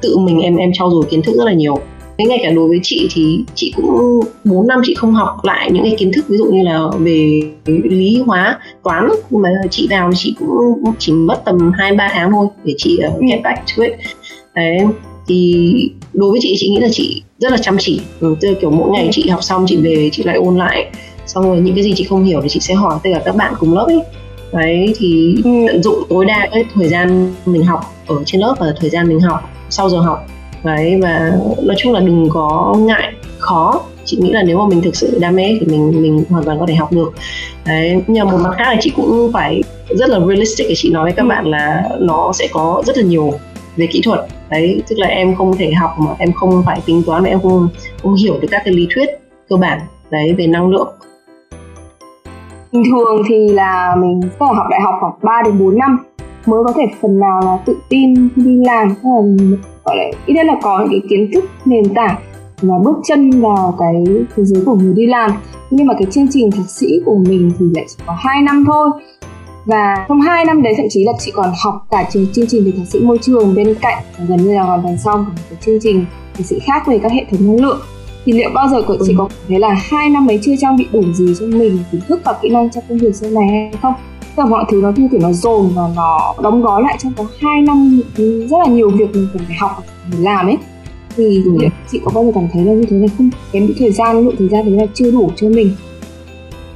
tự 0.02 0.18
mình 0.18 0.40
em 0.40 0.56
em 0.56 0.70
trau 0.74 0.90
dồi 0.90 1.04
kiến 1.10 1.22
thức 1.22 1.34
rất 1.36 1.44
là 1.44 1.52
nhiều. 1.52 1.76
Thế 2.18 2.24
ngay 2.24 2.38
cả 2.42 2.50
đối 2.50 2.68
với 2.68 2.80
chị 2.82 3.08
thì 3.14 3.44
chị 3.54 3.72
cũng 3.76 4.20
4 4.44 4.66
năm 4.66 4.80
chị 4.84 4.94
không 4.94 5.12
học 5.12 5.36
lại 5.42 5.70
những 5.70 5.82
cái 5.82 5.94
kiến 5.98 6.10
thức 6.14 6.24
ví 6.28 6.36
dụ 6.36 6.44
như 6.44 6.62
là 6.62 6.80
về 6.98 7.40
lý 7.66 8.22
hóa 8.26 8.58
toán. 8.84 9.08
Nhưng 9.30 9.42
mà 9.42 9.48
chị 9.70 9.86
vào 9.90 10.10
thì 10.10 10.16
chị 10.18 10.34
cũng 10.38 10.92
chỉ 10.98 11.12
mất 11.12 11.42
tầm 11.44 11.72
hai 11.74 11.94
ba 11.94 12.08
tháng 12.12 12.30
thôi 12.30 12.46
để 12.64 12.74
chị 12.78 12.98
uh, 13.08 13.20
get 13.20 13.40
back 13.44 13.58
to 13.58 13.84
it. 13.84 13.92
Đấy. 14.54 14.78
Thì 15.26 15.64
đối 16.12 16.30
với 16.30 16.40
chị 16.42 16.54
chị 16.58 16.68
nghĩ 16.68 16.80
là 16.80 16.88
chị 16.92 17.22
rất 17.38 17.52
là 17.52 17.58
chăm 17.58 17.76
chỉ. 17.80 18.00
Ừ, 18.20 18.36
tức 18.40 18.48
là 18.48 18.54
kiểu 18.60 18.70
mỗi 18.70 18.90
ngày 18.90 19.08
chị 19.12 19.28
học 19.28 19.42
xong 19.42 19.64
chị 19.68 19.76
về 19.76 20.08
chị 20.12 20.22
lại 20.22 20.36
ôn 20.36 20.56
lại 20.56 20.90
xong 21.26 21.44
rồi 21.44 21.60
những 21.60 21.74
cái 21.74 21.84
gì 21.84 21.94
chị 21.96 22.04
không 22.04 22.24
hiểu 22.24 22.40
thì 22.42 22.48
chị 22.48 22.60
sẽ 22.60 22.74
hỏi 22.74 22.98
tất 23.04 23.10
cả 23.14 23.20
các 23.24 23.36
bạn 23.36 23.54
cùng 23.58 23.74
lớp 23.74 23.84
ấy. 23.88 24.02
Đấy 24.52 24.94
thì 24.96 25.36
ừ. 25.44 25.50
tận 25.66 25.82
dụng 25.82 26.02
tối 26.08 26.24
đa 26.24 26.48
cái 26.52 26.64
thời 26.74 26.88
gian 26.88 27.34
mình 27.46 27.64
học 27.64 27.80
ở 28.06 28.16
trên 28.26 28.40
lớp 28.40 28.54
và 28.58 28.74
thời 28.80 28.90
gian 28.90 29.08
mình 29.08 29.20
học 29.20 29.40
sau 29.70 29.90
giờ 29.90 30.00
học. 30.00 30.26
Đấy 30.64 31.00
và 31.02 31.32
nói 31.62 31.76
chung 31.78 31.92
là 31.92 32.00
đừng 32.00 32.28
có 32.30 32.74
ngại 32.78 33.12
khó. 33.38 33.80
Chị 34.04 34.18
nghĩ 34.20 34.30
là 34.32 34.42
nếu 34.42 34.58
mà 34.58 34.66
mình 34.66 34.82
thực 34.82 34.96
sự 34.96 35.18
đam 35.20 35.36
mê 35.36 35.56
thì 35.60 35.66
mình 35.66 36.02
mình 36.02 36.24
hoàn 36.30 36.44
toàn 36.44 36.58
có 36.60 36.66
thể 36.66 36.74
học 36.74 36.92
được. 36.92 37.12
Đấy 37.66 38.02
nhưng 38.06 38.26
mà 38.26 38.32
một 38.32 38.38
mặt 38.42 38.54
khác 38.56 38.64
là 38.66 38.76
chị 38.80 38.92
cũng 38.96 39.30
phải 39.32 39.62
rất 39.88 40.10
là 40.10 40.20
realistic 40.26 40.66
để 40.68 40.74
chị 40.76 40.90
nói 40.90 41.04
với 41.04 41.12
các 41.12 41.22
ừ. 41.22 41.28
bạn 41.28 41.46
là 41.46 41.82
nó 41.98 42.32
sẽ 42.32 42.48
có 42.52 42.82
rất 42.86 42.96
là 42.96 43.02
nhiều 43.02 43.32
về 43.76 43.86
kỹ 43.86 44.00
thuật. 44.04 44.20
Đấy 44.50 44.82
tức 44.88 44.98
là 44.98 45.06
em 45.06 45.34
không 45.34 45.56
thể 45.56 45.72
học 45.72 45.90
mà 45.98 46.10
em 46.18 46.32
không 46.32 46.62
phải 46.66 46.80
tính 46.86 47.02
toán 47.06 47.22
mà 47.22 47.28
em 47.28 47.40
không 47.40 47.68
không 48.02 48.14
hiểu 48.14 48.38
được 48.40 48.48
các 48.50 48.62
cái 48.64 48.74
lý 48.74 48.86
thuyết 48.94 49.08
cơ 49.48 49.56
bản. 49.56 49.80
Đấy 50.10 50.34
về 50.38 50.46
năng 50.46 50.68
lượng 50.70 50.88
bình 52.72 52.82
thường 52.90 53.22
thì 53.28 53.48
là 53.48 53.96
mình 54.00 54.20
sẽ 54.22 54.46
học 54.46 54.66
đại 54.70 54.80
học 54.80 54.94
khoảng 55.00 55.12
3 55.22 55.42
đến 55.44 55.58
4 55.58 55.78
năm 55.78 55.98
mới 56.46 56.64
có 56.64 56.72
thể 56.76 56.82
phần 57.00 57.20
nào 57.20 57.40
là 57.44 57.58
tự 57.66 57.76
tin 57.88 58.28
khi 58.36 58.42
đi 58.44 58.56
làm. 58.64 58.88
Là 58.88 59.22
gọi 59.84 59.96
là 59.96 60.04
ít 60.26 60.34
nhất 60.34 60.46
là 60.46 60.54
có 60.62 60.80
những 60.80 60.90
cái 60.90 61.00
kiến 61.10 61.30
thức 61.34 61.44
nền 61.64 61.94
tảng 61.94 62.16
và 62.62 62.74
bước 62.84 62.96
chân 63.04 63.30
vào 63.30 63.74
cái 63.78 64.04
thế 64.36 64.44
giới 64.44 64.64
của 64.64 64.74
người 64.74 64.94
đi 64.94 65.06
làm. 65.06 65.30
Nhưng 65.70 65.86
mà 65.86 65.94
cái 65.94 66.06
chương 66.10 66.26
trình 66.30 66.50
thạc 66.50 66.70
sĩ 66.70 67.00
của 67.04 67.16
mình 67.28 67.52
thì 67.58 67.66
lại 67.74 67.84
chỉ 67.88 68.04
có 68.06 68.16
2 68.18 68.42
năm 68.42 68.64
thôi. 68.66 68.90
Và 69.64 70.06
trong 70.08 70.20
2 70.20 70.44
năm 70.44 70.62
đấy 70.62 70.74
thậm 70.76 70.86
chí 70.90 71.04
là 71.04 71.12
chị 71.18 71.32
còn 71.34 71.50
học 71.64 71.86
cả 71.90 72.04
chương, 72.10 72.26
chương 72.32 72.46
trình 72.46 72.64
về 72.64 72.72
thạc 72.78 72.86
sĩ 72.86 73.00
môi 73.00 73.18
trường 73.18 73.54
bên 73.54 73.74
cạnh 73.80 74.02
gần 74.28 74.36
như 74.36 74.54
là 74.54 74.62
hoàn 74.62 74.82
thành 74.82 74.98
xong 74.98 75.24
một 75.24 75.42
cái 75.50 75.58
chương 75.60 75.78
trình 75.80 76.04
thạc 76.34 76.46
sĩ 76.46 76.58
khác 76.58 76.86
về 76.86 76.98
các 76.98 77.12
hệ 77.12 77.24
thống 77.30 77.46
năng 77.46 77.60
lượng 77.64 77.78
thì 78.24 78.32
liệu 78.32 78.50
bao 78.54 78.68
giờ 78.68 78.82
chị 78.88 79.12
ừ. 79.12 79.14
có 79.18 79.28
thấy 79.48 79.58
là 79.58 79.76
hai 79.90 80.08
năm 80.08 80.26
ấy 80.26 80.38
chưa 80.42 80.52
trang 80.60 80.76
bị 80.76 80.86
đủ 80.92 81.02
gì 81.12 81.34
cho 81.40 81.46
mình 81.46 81.78
kiến 81.92 82.00
thức 82.08 82.20
và 82.24 82.38
kỹ 82.42 82.48
năng 82.48 82.70
cho 82.70 82.80
công 82.88 82.98
việc 82.98 83.14
sau 83.14 83.30
này 83.30 83.48
hay 83.48 83.72
không 83.82 83.94
tức 84.36 84.42
là 84.42 84.44
mọi 84.44 84.64
thứ 84.70 84.80
nó 84.82 84.92
như 84.96 85.08
kiểu 85.10 85.20
nó 85.20 85.32
dồn 85.32 85.70
và 85.74 85.82
nó 85.96 86.34
đóng 86.42 86.62
gói 86.62 86.82
lại 86.82 86.96
trong 87.02 87.12
có 87.16 87.24
hai 87.40 87.62
năm 87.62 88.00
rất 88.50 88.56
là 88.64 88.66
nhiều 88.66 88.90
việc 88.90 89.14
mình 89.14 89.28
cần 89.32 89.42
phải 89.46 89.56
học 89.60 89.84
để 90.12 90.18
làm 90.20 90.46
ấy 90.46 90.56
thì 91.16 91.42
ừ. 91.44 91.68
chị 91.92 92.00
có 92.04 92.10
bao 92.14 92.24
giờ 92.24 92.30
cảm 92.34 92.48
thấy 92.52 92.64
là 92.64 92.72
như 92.72 92.84
thế 92.90 92.96
này 92.96 93.08
không 93.18 93.30
cái 93.52 93.68
thời 93.78 93.92
gian 93.92 94.24
lượng 94.24 94.36
thời 94.38 94.48
gian 94.48 94.64
đấy 94.64 94.74
là 94.74 94.86
chưa 94.94 95.10
đủ 95.10 95.30
cho 95.36 95.48
mình 95.48 95.70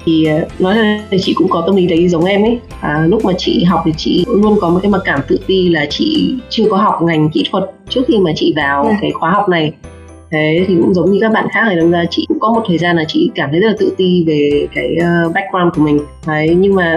thì 0.07 0.25
ờ, 0.25 0.45
nói 0.59 0.77
là 0.77 1.19
chị 1.21 1.35
cũng 1.35 1.49
có 1.49 1.63
tâm 1.67 1.77
lý 1.77 1.87
đấy 1.87 2.09
giống 2.09 2.25
em 2.25 2.43
ấy 2.43 2.59
à, 2.81 3.07
lúc 3.09 3.25
mà 3.25 3.33
chị 3.39 3.65
học 3.65 3.83
thì 3.85 3.93
chị 3.97 4.25
luôn 4.29 4.59
có 4.61 4.69
một 4.69 4.79
cái 4.83 4.91
mặc 4.91 5.01
cảm 5.05 5.21
tự 5.29 5.39
ti 5.47 5.69
là 5.69 5.87
chị 5.91 6.35
chưa 6.51 6.65
có 6.71 6.77
học 6.77 7.03
ngành 7.03 7.31
kỹ 7.31 7.45
thuật 7.51 7.65
trước 7.89 8.01
khi 8.09 8.19
mà 8.19 8.31
chị 8.37 8.53
vào. 8.57 8.85
Dạ. 8.85 8.99
cái 9.01 9.11
khóa 9.11 9.31
học 9.31 9.49
này 9.49 9.73
thế 10.31 10.65
thì 10.69 10.77
cũng 10.81 10.95
giống 10.95 11.13
như 11.13 11.19
các 11.21 11.33
bạn 11.33 11.47
khác 11.53 11.67
thì 11.71 11.77
đâm 11.77 11.91
ra 11.91 12.05
chị 12.11 12.25
cũng 12.29 12.41
có 12.41 12.53
một 12.53 12.63
thời 12.69 12.79
gian 12.79 12.97
là 12.97 13.05
chị 13.09 13.31
cảm 13.35 13.51
thấy 13.51 13.61
rất 13.61 13.69
là 13.69 13.75
tự 13.79 13.95
ti 13.97 14.25
về 14.27 14.69
cái 14.75 14.97
uh, 14.97 15.35
background 15.35 15.75
của 15.77 15.83
mình. 15.83 16.01
Đấy 16.27 16.55
nhưng 16.59 16.75
mà 16.75 16.97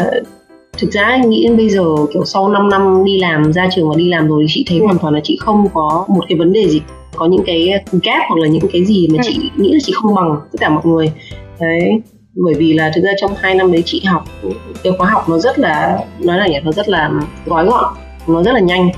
thực 0.78 0.92
ra 0.92 1.18
nghĩ 1.28 1.44
đến 1.48 1.58
bây 1.58 1.70
giờ 1.70 1.84
kiểu 2.13 2.26
sau 2.26 2.50
5 2.50 2.70
năm 2.70 3.04
đi 3.06 3.20
làm 3.20 3.54
ra 3.54 3.68
trường 3.76 3.89
và 3.89 3.96
đi 3.98 4.10
làm 4.10 4.28
rồi 4.28 4.44
thì 4.48 4.54
chị 4.54 4.65
thấy 4.70 4.80
hoàn 4.80 4.98
toàn 4.98 5.13
là 5.13 5.20
chị 5.24 5.38
không 5.42 5.68
có 5.74 6.06
một 6.10 6.26
cái 6.30 6.38
vấn 6.38 6.54
đề 6.54 6.68
gì. 6.68 6.82
Có 7.15 7.26
những 7.26 7.44
cái 7.46 7.68
gap 7.92 8.22
hoặc 8.30 8.38
là 8.38 8.48
những 8.48 8.68
cái 8.72 8.86
gì 8.86 9.08
mà 9.08 9.20
chị 9.24 9.50
ừ. 9.58 9.63
nghĩ 9.63 9.74
là 9.74 9.80
chị 9.84 9.94
không 9.96 10.15
bằng 10.15 10.36
tất 10.52 10.58
cả 10.60 10.70
mọi 10.70 10.86
người. 10.86 11.12
Đấy 11.60 12.02
bởi 12.36 12.54
vì 12.54 12.74
là 12.74 12.92
thực 12.96 13.02
ra 13.02 13.12
trong 13.22 13.32
hai 13.38 13.56
năm 13.56 13.72
đấy 13.72 13.84
chị 13.86 14.02
học 14.06 14.24
cái 14.84 14.94
khóa 14.98 15.10
học 15.10 15.30
nó 15.30 15.38
rất 15.38 15.60
là 15.60 16.00
nói 16.20 16.38
là 16.38 16.48
nhỉ 16.48 16.58
nó 16.63 16.72
rất 16.72 16.89
là 16.89 17.12
gói 17.46 17.65
gọn 17.65 17.94
nó 18.28 18.44
rất 18.44 18.52
là 18.52 18.60
nhanh 18.60 18.89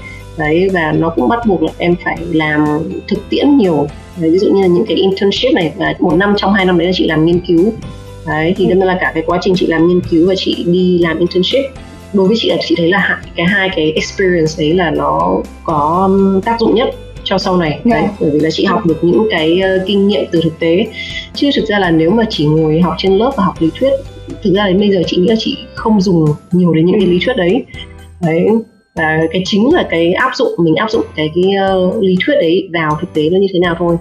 đấy 0.41 0.69
và 0.73 0.91
nó 0.91 1.10
cũng 1.10 1.30
bắt 1.30 1.39
buộc 1.47 1.63
là 1.63 1.71
em 1.77 1.95
phải 2.04 2.17
làm 2.32 2.65
thực 3.08 3.30
tiễn 3.30 3.58
nhiều. 3.58 3.88
Đấy, 4.21 4.30
ví 4.32 4.38
dụ 4.38 4.51
như 4.54 4.62
là 4.62 4.67
những 4.67 4.86
cái 4.86 4.97
internship 4.97 5.54
này 5.54 5.73
và 5.77 5.93
một 5.99 6.15
năm 6.15 6.34
trong 6.38 6.54
hai 6.54 6.65
năm 6.65 6.77
đấy 6.77 6.88
là 6.88 6.93
chị 6.95 7.08
làm 7.08 7.25
nghiên 7.25 7.39
cứu. 7.39 7.73
Đấy 8.27 8.54
thì 8.58 8.65
đâm 8.65 8.80
ra 8.80 8.86
là 8.86 8.97
cả 9.01 9.12
cái 9.13 9.23
quá 9.25 9.39
trình 9.41 9.54
chị 9.58 9.67
làm 9.67 9.88
nghiên 9.88 10.01
cứu 10.10 10.27
và 10.27 10.34
chị 10.38 10.63
đi 10.67 10.97
làm 10.97 11.19
internship 11.19 11.65
đối 12.13 12.27
với 12.27 12.38
chị 12.39 12.49
là 12.49 12.58
chị 12.67 12.75
thấy 12.77 12.89
là 12.89 13.21
cái 13.36 13.45
hai 13.45 13.69
cái 13.75 13.91
experience 13.91 14.54
đấy 14.58 14.73
là 14.73 14.91
nó 14.91 15.38
có 15.63 16.10
tác 16.45 16.60
dụng 16.60 16.75
nhất 16.75 16.89
cho 17.23 17.38
sau 17.38 17.58
này. 17.58 17.69
Yeah. 17.69 17.86
đấy 17.86 18.04
bởi 18.19 18.30
vì 18.30 18.39
là 18.39 18.49
chị 18.51 18.65
học 18.65 18.86
được 18.86 18.97
những 19.01 19.27
cái 19.32 19.62
uh, 19.62 19.88
kinh 19.88 20.08
nghiệm 20.08 20.25
từ 20.32 20.41
thực 20.43 20.60
tế. 20.60 20.86
Chứ 21.34 21.49
thực 21.56 21.65
ra 21.65 21.80
là 21.80 21.91
nếu 21.91 22.10
mà 22.10 22.23
chỉ 22.30 22.45
ngồi 22.45 22.82
học 22.82 22.93
trên 22.97 23.17
lớp 23.17 23.32
và 23.38 23.43
học 23.43 23.56
lý 23.60 23.69
thuyết 23.80 23.91
thực 24.43 24.54
ra 24.54 24.67
đến 24.67 24.80
bây 24.80 24.91
giờ 24.91 25.01
chị 25.08 25.17
nghĩ 25.17 25.27
là 25.27 25.36
chị 25.39 25.58
không 25.75 26.01
dùng 26.01 26.25
nhiều 26.51 26.73
đến 26.73 26.86
những 26.86 26.99
cái 26.99 27.10
lý 27.10 27.19
thuyết 27.25 27.38
đấy. 27.38 27.65
Đấy 28.21 28.45
và 28.95 29.19
cái 29.32 29.41
chính 29.45 29.73
là 29.73 29.88
cái 29.89 30.13
áp 30.13 30.32
dụng 30.36 30.51
mình 30.58 30.75
áp 30.75 30.91
dụng 30.91 31.06
cái 31.15 31.30
cái 31.36 31.43
uh, 31.77 32.04
lý 32.04 32.15
thuyết 32.25 32.36
đấy 32.36 32.69
vào 32.73 32.97
thực 33.01 33.13
tế 33.13 33.30
nó 33.30 33.38
như 33.38 33.47
thế 33.54 33.60
nào 33.60 33.75
thôi. 33.80 33.97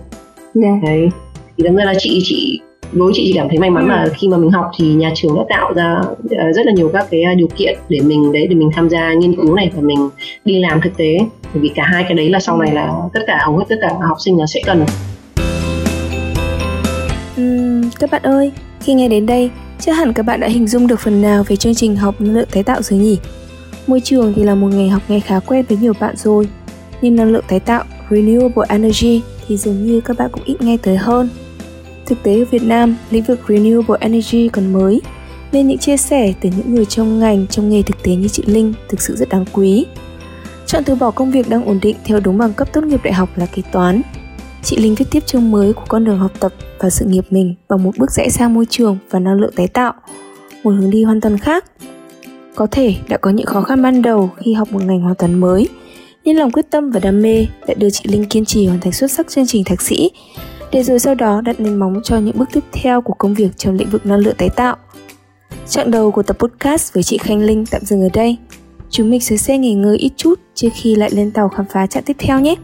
Yeah. 0.62 0.82
đấy. 0.82 1.08
Thì 1.56 1.64
đâm 1.64 1.76
ra 1.76 1.84
là 1.84 1.94
chị 1.98 2.20
chị 2.24 2.60
đối 2.92 3.06
với 3.06 3.12
chị 3.16 3.22
chỉ 3.26 3.32
cảm 3.36 3.48
thấy 3.48 3.58
may 3.58 3.70
mắn 3.70 3.88
là 3.88 4.02
ừ. 4.02 4.12
khi 4.18 4.28
mà 4.28 4.36
mình 4.36 4.50
học 4.50 4.70
thì 4.78 4.86
nhà 4.86 5.12
trường 5.14 5.36
đã 5.36 5.42
tạo 5.48 5.72
ra 5.74 6.00
ờ, 6.30 6.52
rất 6.52 6.66
là 6.66 6.72
nhiều 6.72 6.90
các 6.92 7.06
cái 7.10 7.22
ờ, 7.22 7.34
điều 7.34 7.48
kiện 7.56 7.78
để 7.88 8.00
mình 8.00 8.32
đấy 8.32 8.46
để 8.46 8.54
mình 8.54 8.70
tham 8.74 8.88
gia 8.88 9.14
nghiên 9.14 9.36
cứu 9.36 9.54
này 9.54 9.70
và 9.74 9.82
mình 9.82 10.08
đi 10.44 10.60
làm 10.60 10.80
thực 10.80 10.96
tế. 10.96 11.18
Bởi 11.54 11.62
vì 11.62 11.68
cả 11.74 11.82
hai 11.82 12.02
cái 12.02 12.14
đấy 12.14 12.30
là 12.30 12.40
sau 12.40 12.58
này 12.58 12.74
là 12.74 12.92
tất 13.14 13.20
cả 13.26 13.38
hầu 13.44 13.56
hết 13.56 13.64
tất 13.68 13.76
cả 13.80 13.88
học 14.08 14.16
sinh 14.24 14.38
là 14.38 14.46
sẽ 14.46 14.60
cần. 14.66 14.84
Uhm, 17.40 17.90
các 17.98 18.10
bạn 18.10 18.22
ơi 18.22 18.52
khi 18.80 18.94
nghe 18.94 19.08
đến 19.08 19.26
đây 19.26 19.50
chắc 19.78 19.96
hẳn 19.96 20.12
các 20.12 20.22
bạn 20.22 20.40
đã 20.40 20.48
hình 20.48 20.66
dung 20.66 20.86
được 20.86 21.00
phần 21.00 21.22
nào 21.22 21.44
về 21.48 21.56
chương 21.56 21.74
trình 21.74 21.96
học 21.96 22.20
năng 22.20 22.34
lượng 22.34 22.48
tái 22.52 22.62
tạo 22.62 22.82
rồi 22.82 22.98
nhỉ 22.98 23.18
môi 23.90 24.00
trường 24.00 24.32
thì 24.36 24.44
là 24.44 24.54
một 24.54 24.68
ngành 24.68 24.90
học 24.90 25.02
nghe 25.08 25.20
khá 25.20 25.40
quen 25.40 25.64
với 25.68 25.78
nhiều 25.78 25.92
bạn 26.00 26.16
rồi 26.16 26.48
nhưng 27.02 27.16
năng 27.16 27.32
lượng 27.32 27.44
tái 27.48 27.60
tạo 27.60 27.84
renewable 28.08 28.64
energy 28.68 29.22
thì 29.48 29.56
dường 29.56 29.86
như 29.86 30.00
các 30.00 30.18
bạn 30.18 30.30
cũng 30.32 30.44
ít 30.44 30.62
nghe 30.62 30.76
tới 30.76 30.96
hơn 30.96 31.28
Thực 32.10 32.22
tế 32.22 32.38
ở 32.38 32.44
Việt 32.50 32.62
Nam, 32.62 32.96
lĩnh 33.10 33.22
vực 33.22 33.40
Renewable 33.46 33.96
Energy 34.00 34.48
còn 34.48 34.72
mới, 34.72 35.00
nên 35.52 35.68
những 35.68 35.78
chia 35.78 35.96
sẻ 35.96 36.32
từ 36.40 36.50
những 36.56 36.74
người 36.74 36.84
trong 36.84 37.18
ngành, 37.18 37.46
trong 37.46 37.70
nghề 37.70 37.82
thực 37.82 38.02
tế 38.02 38.14
như 38.14 38.28
chị 38.28 38.42
Linh 38.46 38.72
thực 38.88 39.00
sự 39.00 39.16
rất 39.16 39.28
đáng 39.28 39.44
quý. 39.52 39.86
Chọn 40.66 40.84
từ 40.84 40.94
bỏ 40.94 41.10
công 41.10 41.30
việc 41.30 41.48
đang 41.48 41.64
ổn 41.64 41.78
định 41.82 41.96
theo 42.04 42.20
đúng 42.20 42.38
bằng 42.38 42.52
cấp 42.52 42.68
tốt 42.72 42.84
nghiệp 42.84 43.00
đại 43.04 43.12
học 43.12 43.28
là 43.36 43.46
kế 43.46 43.62
toán. 43.72 44.02
Chị 44.62 44.76
Linh 44.76 44.94
viết 44.94 45.04
tiếp 45.10 45.26
chương 45.26 45.50
mới 45.50 45.72
của 45.72 45.84
con 45.88 46.04
đường 46.04 46.18
học 46.18 46.32
tập 46.40 46.52
và 46.78 46.90
sự 46.90 47.04
nghiệp 47.04 47.24
mình 47.30 47.54
bằng 47.68 47.82
một 47.82 47.98
bước 47.98 48.10
rẽ 48.10 48.28
sang 48.28 48.54
môi 48.54 48.66
trường 48.70 48.98
và 49.10 49.18
năng 49.18 49.40
lượng 49.40 49.52
tái 49.56 49.68
tạo, 49.68 49.92
một 50.64 50.70
hướng 50.70 50.90
đi 50.90 51.04
hoàn 51.04 51.20
toàn 51.20 51.38
khác. 51.38 51.64
Có 52.60 52.66
thể 52.70 52.94
đã 53.08 53.16
có 53.16 53.30
những 53.30 53.46
khó 53.46 53.60
khăn 53.60 53.82
ban 53.82 54.02
đầu 54.02 54.30
khi 54.36 54.52
học 54.52 54.72
một 54.72 54.82
ngành 54.84 55.00
hoàn 55.00 55.14
toàn 55.14 55.40
mới, 55.40 55.68
nhưng 56.24 56.36
lòng 56.36 56.50
quyết 56.50 56.70
tâm 56.70 56.90
và 56.90 57.00
đam 57.00 57.22
mê 57.22 57.46
đã 57.66 57.74
đưa 57.74 57.90
chị 57.90 58.04
Linh 58.08 58.24
kiên 58.24 58.44
trì 58.44 58.66
hoàn 58.66 58.80
thành 58.80 58.92
xuất 58.92 59.10
sắc 59.10 59.28
chương 59.28 59.46
trình 59.46 59.64
thạc 59.64 59.82
sĩ 59.82 60.10
để 60.72 60.82
rồi 60.82 60.98
sau 60.98 61.14
đó 61.14 61.40
đặt 61.40 61.60
nền 61.60 61.76
móng 61.76 62.00
cho 62.04 62.18
những 62.18 62.38
bước 62.38 62.48
tiếp 62.52 62.64
theo 62.72 63.00
của 63.00 63.14
công 63.14 63.34
việc 63.34 63.48
trong 63.56 63.74
lĩnh 63.74 63.90
vực 63.90 64.06
năng 64.06 64.18
lượng 64.18 64.34
tái 64.38 64.48
tạo. 64.56 64.76
Chặng 65.68 65.90
đầu 65.90 66.10
của 66.10 66.22
tập 66.22 66.36
podcast 66.38 66.94
với 66.94 67.02
chị 67.02 67.18
Khanh 67.18 67.42
Linh 67.42 67.66
tạm 67.66 67.84
dừng 67.84 68.02
ở 68.02 68.08
đây. 68.12 68.36
Chúng 68.90 69.10
mình 69.10 69.20
sẽ 69.20 69.36
xe 69.36 69.58
nghỉ 69.58 69.74
ngơi 69.74 69.98
ít 69.98 70.12
chút 70.16 70.40
trước 70.54 70.68
khi 70.74 70.94
lại 70.94 71.10
lên 71.12 71.30
tàu 71.30 71.48
khám 71.48 71.66
phá 71.72 71.86
chặng 71.86 72.02
tiếp 72.02 72.16
theo 72.18 72.40
nhé. 72.40 72.54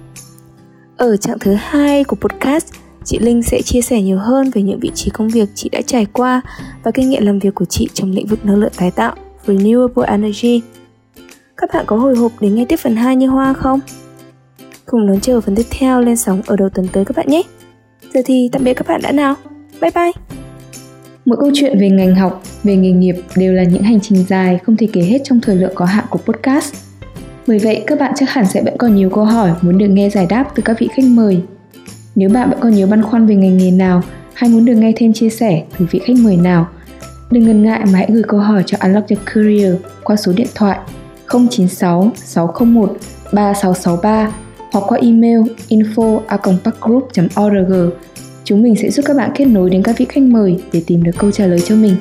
Ở 0.97 1.17
chặng 1.17 1.39
thứ 1.41 1.55
hai 1.55 2.05
của 2.05 2.17
podcast, 2.17 2.67
chị 3.05 3.19
Linh 3.19 3.43
sẽ 3.43 3.63
chia 3.63 3.81
sẻ 3.81 4.03
nhiều 4.03 4.19
hơn 4.19 4.51
về 4.51 4.63
những 4.63 4.81
vị 4.81 4.91
trí 4.95 5.11
công 5.11 5.29
việc 5.29 5.49
chị 5.55 5.69
đã 5.69 5.83
trải 5.87 6.07
qua 6.13 6.41
và 6.85 6.91
kinh 6.91 7.11
nghiệm 7.11 7.27
làm 7.27 7.39
việc 7.39 7.55
của 7.55 7.65
chị 7.65 7.89
trong 7.95 8.11
lĩnh 8.11 8.27
vực 8.27 8.45
năng 8.45 8.57
lượng 8.57 8.73
tái 8.77 8.91
tạo, 8.91 9.15
Renewable 9.47 10.03
Energy. 10.03 10.63
Các 11.57 11.71
bạn 11.75 11.85
có 11.87 11.97
hồi 11.97 12.17
hộp 12.17 12.33
để 12.41 12.49
nghe 12.49 12.65
tiếp 12.65 12.77
phần 12.77 12.97
2 12.97 13.17
như 13.17 13.27
Hoa 13.27 13.53
không? 13.53 13.81
Cùng 14.87 15.07
đón 15.07 15.21
chờ 15.21 15.41
phần 15.41 15.57
tiếp 15.57 15.67
theo 15.71 16.01
lên 16.01 16.17
sóng 16.17 16.43
ở 16.47 16.57
đầu 16.57 16.69
tuần 16.69 16.89
tới 16.93 17.05
các 17.05 17.17
bạn 17.17 17.27
nhé! 17.29 17.43
Giờ 18.15 18.21
thì 18.25 18.49
tạm 18.53 18.65
biệt 18.65 18.75
các 18.75 18.87
bạn 18.89 19.01
đã 19.03 19.13
nào. 19.13 19.35
Bye 19.81 19.91
bye! 19.95 20.13
Mỗi 21.25 21.37
câu 21.41 21.51
chuyện 21.55 21.79
về 21.79 21.91
ngành 21.91 22.15
học, 22.15 22.43
về 22.65 22.77
nghề 22.77 22.91
nghiệp 22.91 23.17
đều 23.37 23.53
là 23.53 23.63
những 23.63 23.83
hành 23.83 24.01
trình 24.01 24.25
dài 24.29 24.59
không 24.59 24.77
thể 24.77 24.89
kể 24.93 25.01
hết 25.01 25.19
trong 25.25 25.41
thời 25.41 25.57
lượng 25.57 25.73
có 25.75 25.85
hạn 25.85 26.05
của 26.11 26.19
podcast. 26.19 26.75
Bởi 27.47 27.59
vậy, 27.59 27.85
các 27.87 27.99
bạn 28.01 28.13
chắc 28.17 28.31
hẳn 28.31 28.47
sẽ 28.49 28.63
vẫn 28.63 28.77
còn 28.79 28.95
nhiều 28.95 29.11
câu 29.11 29.25
hỏi 29.25 29.51
muốn 29.63 29.79
được 29.79 29.89
nghe 29.89 30.11
giải 30.11 30.27
đáp 30.31 30.51
từ 30.55 30.63
các 30.63 30.77
vị 30.81 30.89
khách 30.95 31.05
mời. 31.05 31.41
Nếu 32.15 32.29
bạn 32.29 32.51
vẫn 32.51 32.59
còn 32.61 32.75
nhiều 32.75 32.87
băn 32.87 33.03
khoăn 33.03 33.27
về 33.27 33.35
ngành 33.35 33.57
nghề 33.57 33.71
nào 33.71 34.03
hay 34.35 34.51
muốn 34.51 34.65
được 34.65 34.75
nghe 34.75 34.93
thêm 34.97 35.13
chia 35.13 35.29
sẻ 35.29 35.65
từ 35.79 35.87
vị 35.91 36.01
khách 36.05 36.17
mời 36.21 36.37
nào, 36.37 36.69
Đừng 37.31 37.45
ngần 37.45 37.63
ngại 37.63 37.81
mà 37.93 37.99
hãy 37.99 38.09
gửi 38.13 38.23
câu 38.29 38.41
hỏi 38.41 38.63
cho 38.67 38.79
Unlock 38.81 39.09
Your 39.11 39.23
Career 39.35 39.75
qua 40.05 40.17
số 40.17 40.33
điện 40.37 40.47
thoại 40.55 40.79
096 41.51 42.11
601 42.17 42.97
3663 43.33 44.33
hoặc 44.73 44.85
qua 44.89 44.99
email 45.03 45.41
info 45.69 46.21
org 47.47 47.93
Chúng 48.45 48.63
mình 48.63 48.77
sẽ 48.77 48.91
giúp 48.91 49.05
các 49.07 49.17
bạn 49.17 49.31
kết 49.35 49.45
nối 49.45 49.71
đến 49.71 49.83
các 49.83 49.99
vị 49.99 50.07
khách 50.09 50.23
mời 50.23 50.61
để 50.73 50.83
tìm 50.87 51.03
được 51.03 51.13
câu 51.19 51.31
trả 51.31 51.47
lời 51.47 51.61
cho 51.61 51.75
mình. 51.75 51.97